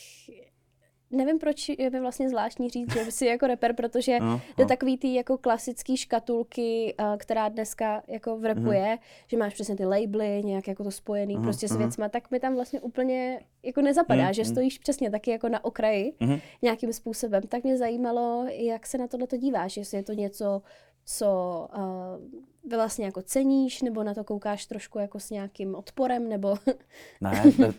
nevím, 1.14 1.38
proč 1.38 1.68
je 1.68 1.90
mi 1.90 2.00
vlastně 2.00 2.28
zvláštní 2.28 2.68
říct, 2.68 2.92
že 2.92 3.12
jsi 3.12 3.26
jako 3.26 3.46
rapper, 3.46 3.74
protože 3.74 4.20
no, 4.20 4.40
do 4.56 4.64
no. 4.64 4.68
takový 4.68 4.98
ty 4.98 5.14
jako 5.14 5.38
klasický 5.38 5.96
škatulky, 5.96 6.94
uh, 7.00 7.16
která 7.16 7.48
dneska 7.48 8.02
jako 8.08 8.36
v 8.36 8.54
mm. 8.54 8.72
je, 8.72 8.98
že 9.26 9.36
máš 9.36 9.54
přesně 9.54 9.76
ty 9.76 9.84
labely, 9.84 10.42
nějak 10.44 10.68
jako 10.68 10.84
to 10.84 10.90
spojený 10.90 11.36
mm. 11.36 11.42
prostě 11.42 11.68
s 11.68 11.70
mhm. 11.70 11.80
věcma, 11.80 12.08
tak 12.08 12.30
mi 12.30 12.40
tam 12.40 12.54
vlastně 12.54 12.80
úplně 12.80 13.40
jako 13.62 13.82
nezapadá, 13.82 14.26
mm. 14.26 14.32
že 14.32 14.42
mhm. 14.42 14.50
stojíš 14.50 14.78
přesně 14.78 15.10
taky 15.10 15.30
jako 15.30 15.48
na 15.48 15.64
okraji 15.64 16.12
mm. 16.20 16.38
nějakým 16.62 16.92
způsobem. 16.92 17.42
Tak 17.42 17.64
mě 17.64 17.78
zajímalo, 17.78 18.46
jak 18.48 18.86
se 18.86 18.98
na 18.98 19.06
tohle 19.06 19.26
to 19.26 19.36
díváš, 19.36 19.76
jestli 19.76 19.98
je 19.98 20.02
to 20.02 20.12
něco, 20.12 20.62
co 21.04 21.68
uh, 21.76 22.70
vlastně 22.70 23.04
jako 23.04 23.22
ceníš, 23.22 23.82
nebo 23.82 24.02
na 24.02 24.14
to 24.14 24.24
koukáš 24.24 24.66
trošku 24.66 24.98
jako 24.98 25.20
s 25.20 25.30
nějakým 25.30 25.74
odporem, 25.74 26.28
nebo... 26.28 26.56
ne, 27.20 27.42
ne 27.58 27.74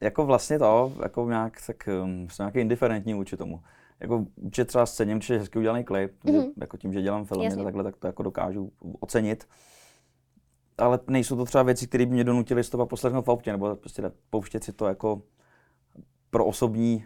jako 0.00 0.26
vlastně 0.26 0.58
to, 0.58 0.92
jako 1.02 1.28
nějak, 1.28 1.60
tak 1.66 1.88
um, 2.02 2.28
jsem 2.30 2.44
nějaký 2.44 2.58
indiferentní 2.58 3.14
vůči 3.14 3.36
tomu. 3.36 3.60
Jako 4.00 4.26
určitě 4.36 4.64
třeba 4.64 4.86
cením, 4.86 5.20
že 5.20 5.34
je 5.34 5.40
hezky 5.40 5.58
udělaný 5.58 5.84
klip, 5.84 6.24
mm-hmm. 6.24 6.52
jako 6.60 6.76
tím, 6.76 6.92
že 6.92 7.02
dělám 7.02 7.24
filmy, 7.24 7.44
Jasně. 7.44 7.64
takhle, 7.64 7.84
tak 7.84 7.96
to 7.96 8.06
jako 8.06 8.22
dokážu 8.22 8.72
ocenit. 9.00 9.48
Ale 10.78 10.98
nejsou 11.08 11.36
to 11.36 11.44
třeba 11.44 11.62
věci, 11.62 11.86
které 11.86 12.06
by 12.06 12.12
mě 12.12 12.24
donutily 12.24 12.64
z 12.64 12.70
toho 12.70 12.86
poslechnout 12.86 13.26
v 13.26 13.30
autě, 13.30 13.52
nebo 13.52 13.76
prostě 13.76 14.02
pouštět 14.30 14.64
si 14.64 14.72
to 14.72 14.86
jako 14.86 15.22
pro 16.30 16.44
osobní 16.44 17.04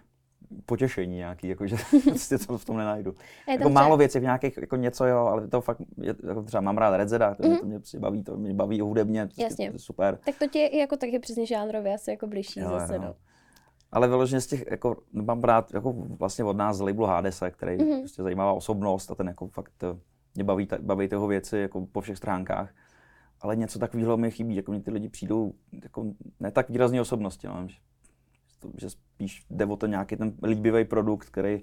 potěšení 0.66 1.16
nějaký, 1.16 1.48
jako, 1.48 1.66
že 1.66 1.76
prostě 2.04 2.38
to 2.38 2.58
v 2.58 2.64
tom 2.64 2.76
nenajdu. 2.76 3.14
Je 3.48 3.54
jako 3.54 3.70
málo 3.70 3.96
věcí 3.96 4.18
v 4.18 4.22
nějakých, 4.22 4.56
jako 4.56 4.76
něco 4.76 5.06
jo, 5.06 5.18
ale 5.18 5.48
to 5.48 5.60
fakt, 5.60 5.80
je, 6.02 6.14
jako 6.28 6.42
třeba 6.42 6.60
mám 6.60 6.78
rád 6.78 6.96
Red 6.96 7.08
Zeda, 7.08 7.34
to, 7.34 7.42
mm-hmm. 7.42 7.60
to 7.60 7.66
mě 7.66 7.78
prostě 7.78 7.98
baví, 7.98 8.24
to 8.24 8.36
mě 8.36 8.54
baví 8.54 8.80
hudebně, 8.80 9.28
Jasně. 9.38 9.68
To 9.70 9.74
je 9.74 9.78
super. 9.78 10.18
Tak 10.24 10.38
to 10.38 10.46
tě 10.46 10.58
je 10.58 10.78
jako 10.78 10.96
taky 10.96 11.18
přesně 11.18 11.46
žánrově 11.46 11.94
asi 11.94 12.10
jako 12.10 12.26
blížší 12.26 12.60
jo, 12.60 12.68
zase, 12.70 12.94
jo. 12.94 13.02
no. 13.02 13.14
Ale 13.92 14.08
vyloženě 14.08 14.40
z 14.40 14.46
těch, 14.46 14.64
jako, 14.70 14.96
mám 15.12 15.44
rád 15.44 15.74
jako 15.74 15.92
vlastně 15.92 16.44
od 16.44 16.56
nás 16.56 16.76
z 16.76 16.80
labelu 16.80 17.06
Hadesa, 17.06 17.50
který 17.50 17.76
mm-hmm. 17.76 17.98
prostě 17.98 18.22
zajímavá 18.22 18.52
osobnost 18.52 19.10
a 19.10 19.14
ten 19.14 19.28
jako 19.28 19.48
fakt 19.48 19.82
eh, 19.82 19.98
mě 20.34 20.44
baví, 20.44 20.66
ta, 20.66 20.76
baví 20.80 21.08
toho 21.08 21.26
věci 21.26 21.58
jako 21.58 21.86
po 21.86 22.00
všech 22.00 22.16
stránkách. 22.16 22.70
Ale 23.40 23.56
něco 23.56 23.78
takového 23.78 24.16
mi 24.16 24.30
chybí, 24.30 24.56
jako 24.56 24.72
mě 24.72 24.80
ty 24.80 24.90
lidi 24.90 25.08
přijdou 25.08 25.52
jako 25.82 26.04
ne 26.40 26.50
tak 26.50 26.70
výrazně 26.70 27.00
osobnosti, 27.00 27.46
no, 27.46 27.66
že, 28.76 28.90
spíš 28.90 29.46
jde 29.50 29.66
o 29.66 29.76
to 29.76 29.86
nějaký 29.86 30.16
ten 30.16 30.32
líbivý 30.42 30.84
produkt, 30.84 31.30
který 31.30 31.62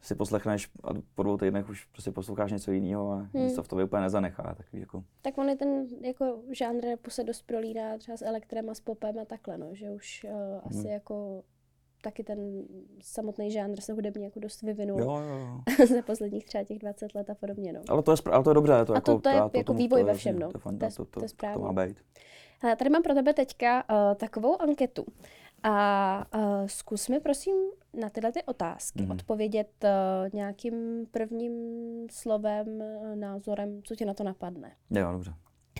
si 0.00 0.14
poslechneš 0.14 0.70
a 0.84 0.88
po 1.14 1.22
dvou 1.22 1.36
týdnech 1.36 1.68
už 1.68 1.84
prostě 1.84 2.10
posloucháš 2.10 2.52
něco 2.52 2.72
jiného 2.72 3.12
a 3.12 3.16
hmm. 3.16 3.44
nic 3.44 3.54
to 3.54 3.62
v 3.62 3.68
tobě 3.68 3.84
úplně 3.84 4.02
nezanechá. 4.02 4.54
Takový 4.54 4.80
jako... 4.80 5.04
Tak 5.22 5.38
on 5.38 5.48
je 5.48 5.56
ten 5.56 5.86
jako 6.00 6.38
žánr 6.50 6.84
repu 6.84 7.10
se 7.10 7.24
dost 7.24 7.42
prolíná 7.42 7.98
třeba 7.98 8.16
s 8.16 8.22
elektrem 8.22 8.70
a 8.70 8.74
s 8.74 8.80
popem 8.80 9.18
a 9.18 9.24
takhle, 9.24 9.58
no, 9.58 9.68
že 9.72 9.90
už 9.90 10.26
uh, 10.30 10.60
asi 10.64 10.78
hmm. 10.78 10.86
jako 10.86 11.42
taky 12.02 12.24
ten 12.24 12.64
samotný 13.02 13.50
žánr 13.50 13.80
se 13.80 13.92
hudebně 13.92 14.24
jako 14.24 14.40
dost 14.40 14.62
vyvinul 14.62 15.00
jo, 15.00 15.20
jo, 15.20 15.62
jo. 15.78 15.86
za 15.86 16.02
posledních 16.02 16.44
třeba 16.44 16.64
těch 16.64 16.78
20 16.78 17.14
let 17.14 17.30
a 17.30 17.34
podobně. 17.34 17.72
No. 17.72 17.80
Ale 17.88 18.02
to 18.02 18.12
je, 18.12 18.16
ale 18.32 18.44
to 18.44 18.50
je 18.50 18.54
dobře. 18.54 18.84
To 18.84 18.92
a 18.92 18.96
jako, 18.96 19.12
to, 19.14 19.20
to 19.20 19.28
je 19.28 19.40
to, 19.52 19.58
jako 19.58 19.74
vývoj 19.74 20.04
ve 20.04 20.14
všem. 20.14 20.38
No. 20.38 20.52
To, 20.52 20.58
to, 20.58 20.70
to, 20.70 21.04
to, 21.04 21.04
to, 21.04 21.20
to, 21.20 21.52
to 21.54 21.60
má 21.60 21.72
být. 21.72 21.96
Hele, 22.60 22.76
tady 22.76 22.90
mám 22.90 23.02
pro 23.02 23.14
tebe 23.14 23.34
teďka 23.34 23.84
uh, 23.90 24.14
takovou 24.14 24.62
anketu. 24.62 25.06
A 25.62 26.24
uh, 26.34 26.66
zkus 26.66 27.08
mi 27.08 27.20
prosím 27.20 27.56
na 28.00 28.10
tyhle 28.10 28.32
ty 28.32 28.42
otázky 28.42 29.02
mm. 29.02 29.10
odpovědět 29.10 29.84
uh, 29.84 29.90
nějakým 30.32 31.06
prvním 31.10 31.52
slovem, 32.10 32.82
názorem, 33.14 33.82
co 33.82 33.94
ti 33.96 34.04
na 34.04 34.14
to 34.14 34.24
napadne. 34.24 34.76
Jo, 34.90 35.12
dobře. 35.12 35.34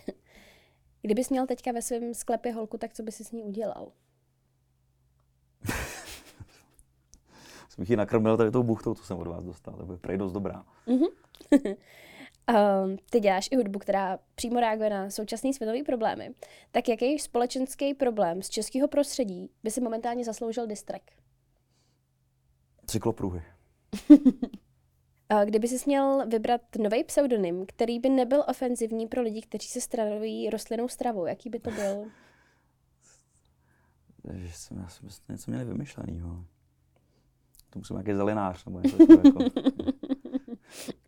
Kdybys 1.02 1.30
měl 1.30 1.46
teďka 1.46 1.72
ve 1.72 1.82
svém 1.82 2.14
sklepě 2.14 2.52
holku, 2.52 2.78
tak 2.78 2.92
co 2.92 3.02
bys 3.02 3.16
si 3.16 3.24
s 3.24 3.32
ní 3.32 3.42
udělal? 3.42 3.92
jsem 7.68 7.84
ji 7.88 7.96
nakrmil 7.96 8.36
tady 8.36 8.50
tou 8.50 8.62
buchtou, 8.62 8.94
co 8.94 9.04
jsem 9.04 9.18
od 9.18 9.26
vás 9.26 9.44
dostal, 9.44 9.74
to 9.74 9.86
bude 9.86 9.98
prej 9.98 10.18
dost 10.18 10.32
dobrá. 10.32 10.64
Mm-hmm. 10.86 11.08
um, 12.48 12.96
ty 13.10 13.20
děláš 13.20 13.48
i 13.50 13.56
hudbu, 13.56 13.78
která 13.78 14.18
přímo 14.34 14.60
reaguje 14.60 14.90
na 14.90 15.10
současné 15.10 15.52
světové 15.52 15.82
problémy. 15.82 16.34
Tak 16.70 16.88
jaký 16.88 17.18
společenský 17.18 17.94
problém 17.94 18.42
z 18.42 18.48
českého 18.48 18.88
prostředí 18.88 19.50
by 19.62 19.70
si 19.70 19.80
momentálně 19.80 20.24
zasloužil 20.24 20.66
distrek? 20.66 21.12
Cyklopruhy. 22.86 23.42
Kdyby 25.44 25.68
si 25.68 25.84
měl 25.86 26.26
vybrat 26.28 26.60
nový 26.78 27.04
pseudonym, 27.04 27.66
který 27.66 28.00
by 28.00 28.08
nebyl 28.08 28.44
ofenzivní 28.48 29.06
pro 29.06 29.22
lidi, 29.22 29.42
kteří 29.42 29.68
se 29.68 29.80
stravují 29.80 30.50
rostlinnou 30.50 30.88
stravou, 30.88 31.26
jaký 31.26 31.50
by 31.50 31.60
to 31.60 31.70
byl? 31.70 32.04
Že 34.32 34.52
jsem, 34.52 34.78
já 34.78 34.88
jsem 34.88 35.08
něco 35.28 35.50
měli 35.50 35.64
vymyšlenýho. 35.64 36.44
To 37.70 37.78
musím 37.78 37.96
nějaký 37.96 38.14
zelenář 38.14 38.64
nebo 38.64 38.80
něco 38.80 38.96
jako... 39.24 39.38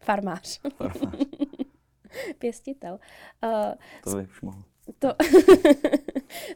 Farmář. 0.00 0.60
Farmář. 0.76 1.18
Pěstitel. 2.38 2.98
Uh, 3.44 3.74
to 4.04 4.16
by 4.16 4.22
už 4.22 4.40
mohl. 4.40 4.62
To 4.98 5.08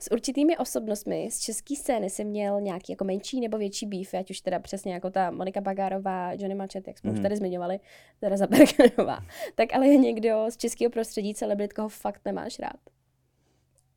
s 0.01 0.13
určitými 0.13 0.57
osobnostmi 0.57 1.29
z 1.31 1.41
české 1.41 1.77
scény 1.77 2.11
jsem 2.11 2.27
měl 2.27 2.61
nějaký 2.61 2.93
jako 2.93 3.05
menší 3.05 3.41
nebo 3.41 3.59
větší 3.59 3.87
býv, 3.87 4.15
ať 4.15 4.31
už 4.31 4.41
teda 4.41 4.59
přesně 4.59 4.95
jako 4.95 5.11
ta 5.11 5.31
Monika 5.31 5.61
Bagárová, 5.61 6.33
Johnny 6.33 6.55
Machet, 6.55 6.89
jak 6.89 6.99
jsme 6.99 7.11
mm. 7.11 7.15
už 7.15 7.19
mhm. 7.19 7.23
tady 7.23 7.37
zmiňovali, 7.37 7.81
Teresa 8.21 8.47
Bergerová. 8.47 9.19
Tak 9.55 9.75
ale 9.75 9.87
je 9.87 9.97
někdo 9.97 10.47
z 10.49 10.57
českého 10.57 10.91
prostředí 10.91 11.35
celebrit, 11.35 11.73
koho 11.73 11.89
fakt 11.89 12.21
nemáš 12.25 12.59
rád? 12.59 12.77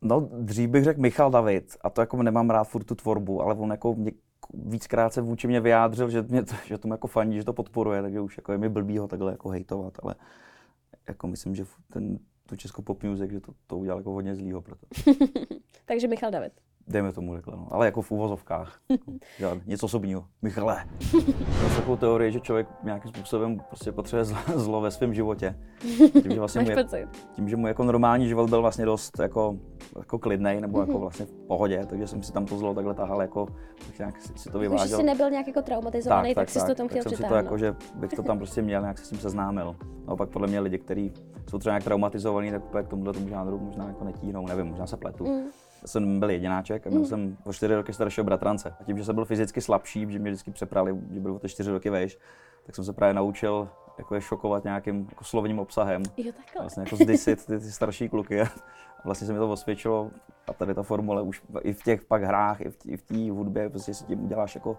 No, 0.02 0.30
dřív 0.40 0.70
bych 0.70 0.84
řekl 0.84 1.02
Michal 1.02 1.32
David, 1.32 1.78
a 1.82 1.90
to 1.90 2.02
jako 2.02 2.24
nemám 2.24 2.50
rád 2.50 2.64
furt 2.64 2.84
tu 2.84 2.96
tvorbu, 2.96 3.42
ale 3.42 3.56
on 3.56 3.72
jako 3.72 3.96
mě, 3.96 4.12
víckrát 4.54 5.14
se 5.14 5.22
vůči 5.22 5.48
mě 5.48 5.62
vyjádřil, 5.62 6.10
že, 6.10 6.22
mě 6.22 6.44
to, 6.44 6.56
že 6.66 6.78
tomu 6.78 6.94
jako 6.94 7.08
fandí, 7.08 7.38
že 7.38 7.44
to 7.44 7.54
podporuje, 7.54 8.02
takže 8.02 8.22
už 8.22 8.38
jako 8.38 8.52
je 8.52 8.58
mi 8.58 8.70
blbý 8.70 8.98
ho 8.98 9.08
takhle 9.08 9.32
jako 9.32 9.50
hejtovat, 9.50 9.94
ale 10.04 10.16
jako 11.08 11.28
myslím, 11.28 11.56
že 11.56 11.66
ten, 11.94 12.20
tu 12.50 12.56
českou 12.56 12.82
pop 12.82 13.04
music, 13.04 13.32
že 13.32 13.40
to, 13.40 13.52
to 13.68 13.78
udělal 13.78 14.00
jako 14.00 14.12
hodně 14.12 14.36
zlýho 14.36 14.62
proto. 14.62 14.88
takže 15.86 16.08
Michal 16.08 16.32
David. 16.32 16.54
Dejme 16.88 17.12
tomu 17.12 17.36
takhle, 17.36 17.58
no. 17.58 17.68
ale 17.72 17.86
jako 17.86 18.02
v 18.02 18.12
úvozovkách. 18.12 18.80
Jako, 19.40 19.62
něco 19.66 19.86
osobního. 19.86 20.26
Michale. 20.42 20.86
Mám 21.64 21.76
takovou 21.76 21.98
teorii, 21.98 22.32
že 22.32 22.40
člověk 22.40 22.68
nějakým 22.84 23.12
způsobem 23.12 23.60
prostě 23.68 23.92
potřebuje 23.92 24.26
zlo, 24.26 24.38
zlo 24.56 24.82
ve 24.82 24.92
svém 24.92 25.14
životě. 25.14 25.56
Tím, 26.22 26.32
že, 26.32 26.40
vlastně 26.40 26.62
mu 26.62 26.70
je, 26.70 27.08
tím, 27.34 27.50
že 27.50 27.56
mu 27.56 27.68
jako 27.68 27.84
normální 27.84 28.28
život 28.28 28.50
byl 28.50 28.62
vlastně 28.62 28.86
dost 28.86 29.20
jako, 29.20 29.58
jako 29.98 30.20
klidnej 30.20 30.62
nebo 30.62 30.80
jako 30.80 30.92
mhm. 30.92 31.02
vlastně 31.02 31.26
v 31.26 31.32
pohodě, 31.32 31.86
takže 31.90 32.08
jsem 32.08 32.24
si 32.24 32.32
tam 32.32 32.46
to 32.46 32.58
zlo 32.58 32.74
takhle 32.74 32.94
tahal, 32.94 33.22
jako 33.22 33.48
nějak 34.00 34.22
si 34.22 34.50
to 34.50 34.60
vyvážel. 34.60 34.88
Že 34.88 34.96
jsi 34.96 35.04
nebyl 35.04 35.30
nějak 35.30 35.48
jako 35.48 35.62
traumatizovaný, 35.62 36.36
tak, 36.36 36.36
tak, 36.36 36.54
tak, 36.54 36.54
tak 36.54 36.62
jsi 36.62 36.68
to 36.68 36.76
tam 36.76 36.88
chtěl 36.88 37.04
tak 37.04 37.10
jsem 37.10 37.18
si 37.18 37.30
to 37.30 37.36
jako, 37.36 37.58
že 37.58 37.76
bych 37.96 38.12
to 38.12 38.24
tam 38.24 38.38
prostě 38.38 38.62
měl, 38.62 38.82
nějak 38.82 38.98
se 38.98 39.06
s 39.06 39.10
tím 39.10 39.20
seznámil. 39.20 39.76
No 40.08 40.18
pak 40.18 40.30
podle 40.30 40.48
mě 40.48 40.60
lidi, 40.60 40.78
kteří 40.78 41.14
jsou 41.50 41.58
třeba 41.58 41.74
nějak 41.74 41.84
traumatizovaní, 41.84 42.52
tak 42.52 42.86
k 42.86 42.90
tomuhle 42.90 43.14
tomu 43.14 43.28
žánru 43.28 43.60
možná 43.60 43.88
jako 43.88 44.04
netíhnou, 44.04 44.48
nevím, 44.48 44.66
možná 44.66 44.88
se 44.88 44.98
pletu. 44.98 45.26
Mm 45.26 45.50
jsem 45.86 46.20
byl 46.20 46.30
jedináček 46.30 46.88
a 46.88 46.90
měl 46.90 47.02
mm. 47.02 47.08
jsem 47.08 47.38
o 47.44 47.54
čtyři 47.54 47.76
roky 47.76 47.94
staršího 47.94 48.24
bratrance. 48.24 48.76
A 48.82 48.84
tím, 48.84 48.98
že 48.98 49.06
jsem 49.06 49.16
byl 49.16 49.26
fyzicky 49.26 49.62
slabší, 49.62 50.12
že 50.12 50.20
mě 50.20 50.32
vždycky 50.32 50.52
přeprali, 50.52 50.98
že 51.14 51.20
byl 51.20 51.34
o 51.34 51.40
ty 51.40 51.50
čtyři 51.50 51.72
roky 51.72 51.90
vejš, 51.90 52.18
tak 52.66 52.76
jsem 52.76 52.86
se 52.86 52.94
právě 52.94 53.14
naučil 53.14 53.70
jako 53.98 54.16
je 54.16 54.22
šokovat 54.22 54.64
nějakým 54.64 55.08
jako 55.10 55.24
slovním 55.24 55.60
obsahem. 55.60 56.04
Jo, 56.18 56.32
takhle. 56.32 56.62
Vlastně 56.62 56.84
jako 56.84 56.96
zdysit 56.96 57.46
ty, 57.46 57.60
ty 57.60 57.72
starší 57.72 58.10
kluky. 58.10 58.42
A 58.98 59.02
vlastně 59.06 59.28
se 59.28 59.34
mi 59.34 59.40
to 59.40 59.52
osvědčilo 59.52 60.12
a 60.48 60.54
tady 60.54 60.74
ta 60.74 60.84
formule 60.84 61.22
už 61.22 61.42
i 61.62 61.74
v 61.74 61.84
těch 61.84 62.04
pak 62.04 62.24
hrách, 62.24 62.62
i 62.86 62.98
v 62.98 63.02
té 63.02 63.32
hudbě, 63.32 63.70
prostě 63.70 63.94
si 63.94 64.06
tím 64.06 64.26
uděláš 64.26 64.56
jako 64.56 64.78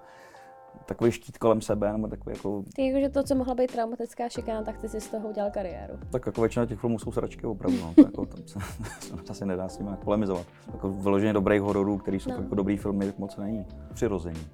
takový 0.87 1.13
štít 1.13 1.39
kolem 1.39 1.61
sebe, 1.61 1.93
nebo 1.93 2.09
takový 2.09 2.37
jako... 2.37 2.63
Ty 2.75 2.87
jako, 2.87 3.01
že 3.01 3.09
to, 3.09 3.23
co 3.23 3.35
mohla 3.35 3.55
být 3.55 3.73
traumatická 3.73 4.29
šikana, 4.29 4.63
tak 4.63 4.79
ty 4.79 4.89
si 4.89 5.01
z 5.01 5.09
toho 5.09 5.29
udělal 5.29 5.51
kariéru. 5.51 5.95
Tak 6.11 6.27
jako 6.27 6.41
většina 6.41 6.67
těch 6.67 6.81
filmů 6.81 6.99
jsou 6.99 7.13
sračky 7.13 7.47
opravdu, 7.47 7.79
no, 7.79 7.93
to 7.95 8.03
jako, 8.03 8.27
tam 8.27 8.41
se, 8.47 8.59
se 9.01 9.31
asi 9.31 9.47
nedá 9.47 9.69
s 9.69 9.79
nimi 9.79 9.91
polemizovat. 10.05 10.47
Jako 10.73 10.91
vyloženě 10.91 11.33
dobrých 11.33 11.61
hororů, 11.61 11.99
který 11.99 12.21
jsou 12.21 12.31
no. 12.31 12.37
jako 12.37 12.55
dobrý 12.55 12.77
filmy, 12.77 13.13
moc 13.19 13.37
není. 13.37 13.67
Přirození. 13.95 14.47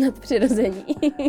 Nadpřirození. 0.00 0.84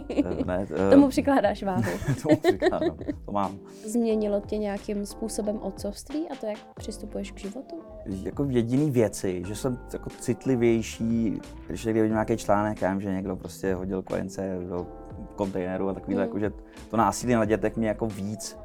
Eh, 0.10 0.46
ne, 0.46 0.68
uh, 0.70 0.92
Tomu 0.92 1.08
přikládáš 1.08 1.64
váhu. 1.64 1.84
tomu 2.24 2.38
přikládám, 2.38 2.98
to 3.26 3.32
mám. 3.32 3.60
Změnilo 3.86 4.42
tě 4.46 4.58
nějakým 4.58 5.06
způsobem 5.06 5.60
otcovství 5.62 6.30
a 6.30 6.36
to, 6.36 6.46
jak 6.46 6.58
přistupuješ 6.76 7.32
k 7.32 7.40
životu? 7.40 7.82
Jako 8.06 8.46
jediný 8.50 8.92
věci, 8.92 9.44
že 9.48 9.56
jsem 9.56 9.80
jako 9.94 10.10
citlivější, 10.10 11.40
když 11.68 11.86
někdy 11.86 12.02
vidím 12.02 12.16
nějaký 12.16 12.38
článek, 12.38 12.82
já 12.82 12.92
vím, 12.92 13.02
že 13.02 13.12
někdo 13.12 13.36
prostě 13.36 13.74
hodil 13.74 14.02
kojence 14.02 14.58
do 14.70 14.88
kontejneru 15.36 15.90
a 15.90 15.94
takový, 15.94 16.16
mm. 16.16 16.22
jako, 16.22 16.40
že 16.40 16.52
to 16.90 16.98
násilí 16.98 17.34
na 17.34 17.46
dětech 17.46 17.78
mě 17.78 17.88
jako 17.88 18.08
víc 18.08 18.58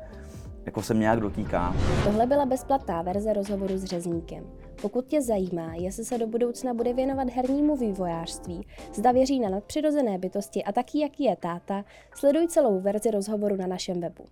jako 0.68 0.83
se 0.83 0.94
nějak 0.94 1.20
dotýká. 1.20 1.76
Tohle 2.04 2.26
byla 2.26 2.46
bezplatná 2.46 3.02
verze 3.02 3.33
rozhovoru 3.33 3.78
s 3.78 3.85
Řezníkem. 3.85 4.44
Pokud 4.83 5.07
tě 5.07 5.22
zajímá, 5.22 5.74
jestli 5.74 6.04
se 6.04 6.18
do 6.18 6.26
budoucna 6.26 6.74
bude 6.74 6.92
věnovat 6.92 7.28
hernímu 7.31 7.76
vývojářství, 7.76 8.66
zda 8.94 9.12
věří 9.12 9.40
na 9.40 9.48
nadpřirozené 9.48 10.18
bytosti 10.18 10.64
a 10.64 10.72
taky 10.72 11.00
jaký 11.00 11.24
je 11.24 11.37
táta, 11.37 11.85
sleduj 12.14 12.48
celou 12.48 12.81
verzi 12.81 13.11
rozhovoru 13.11 13.57
na 13.57 13.66
našem 13.66 14.00
webu. 14.00 14.24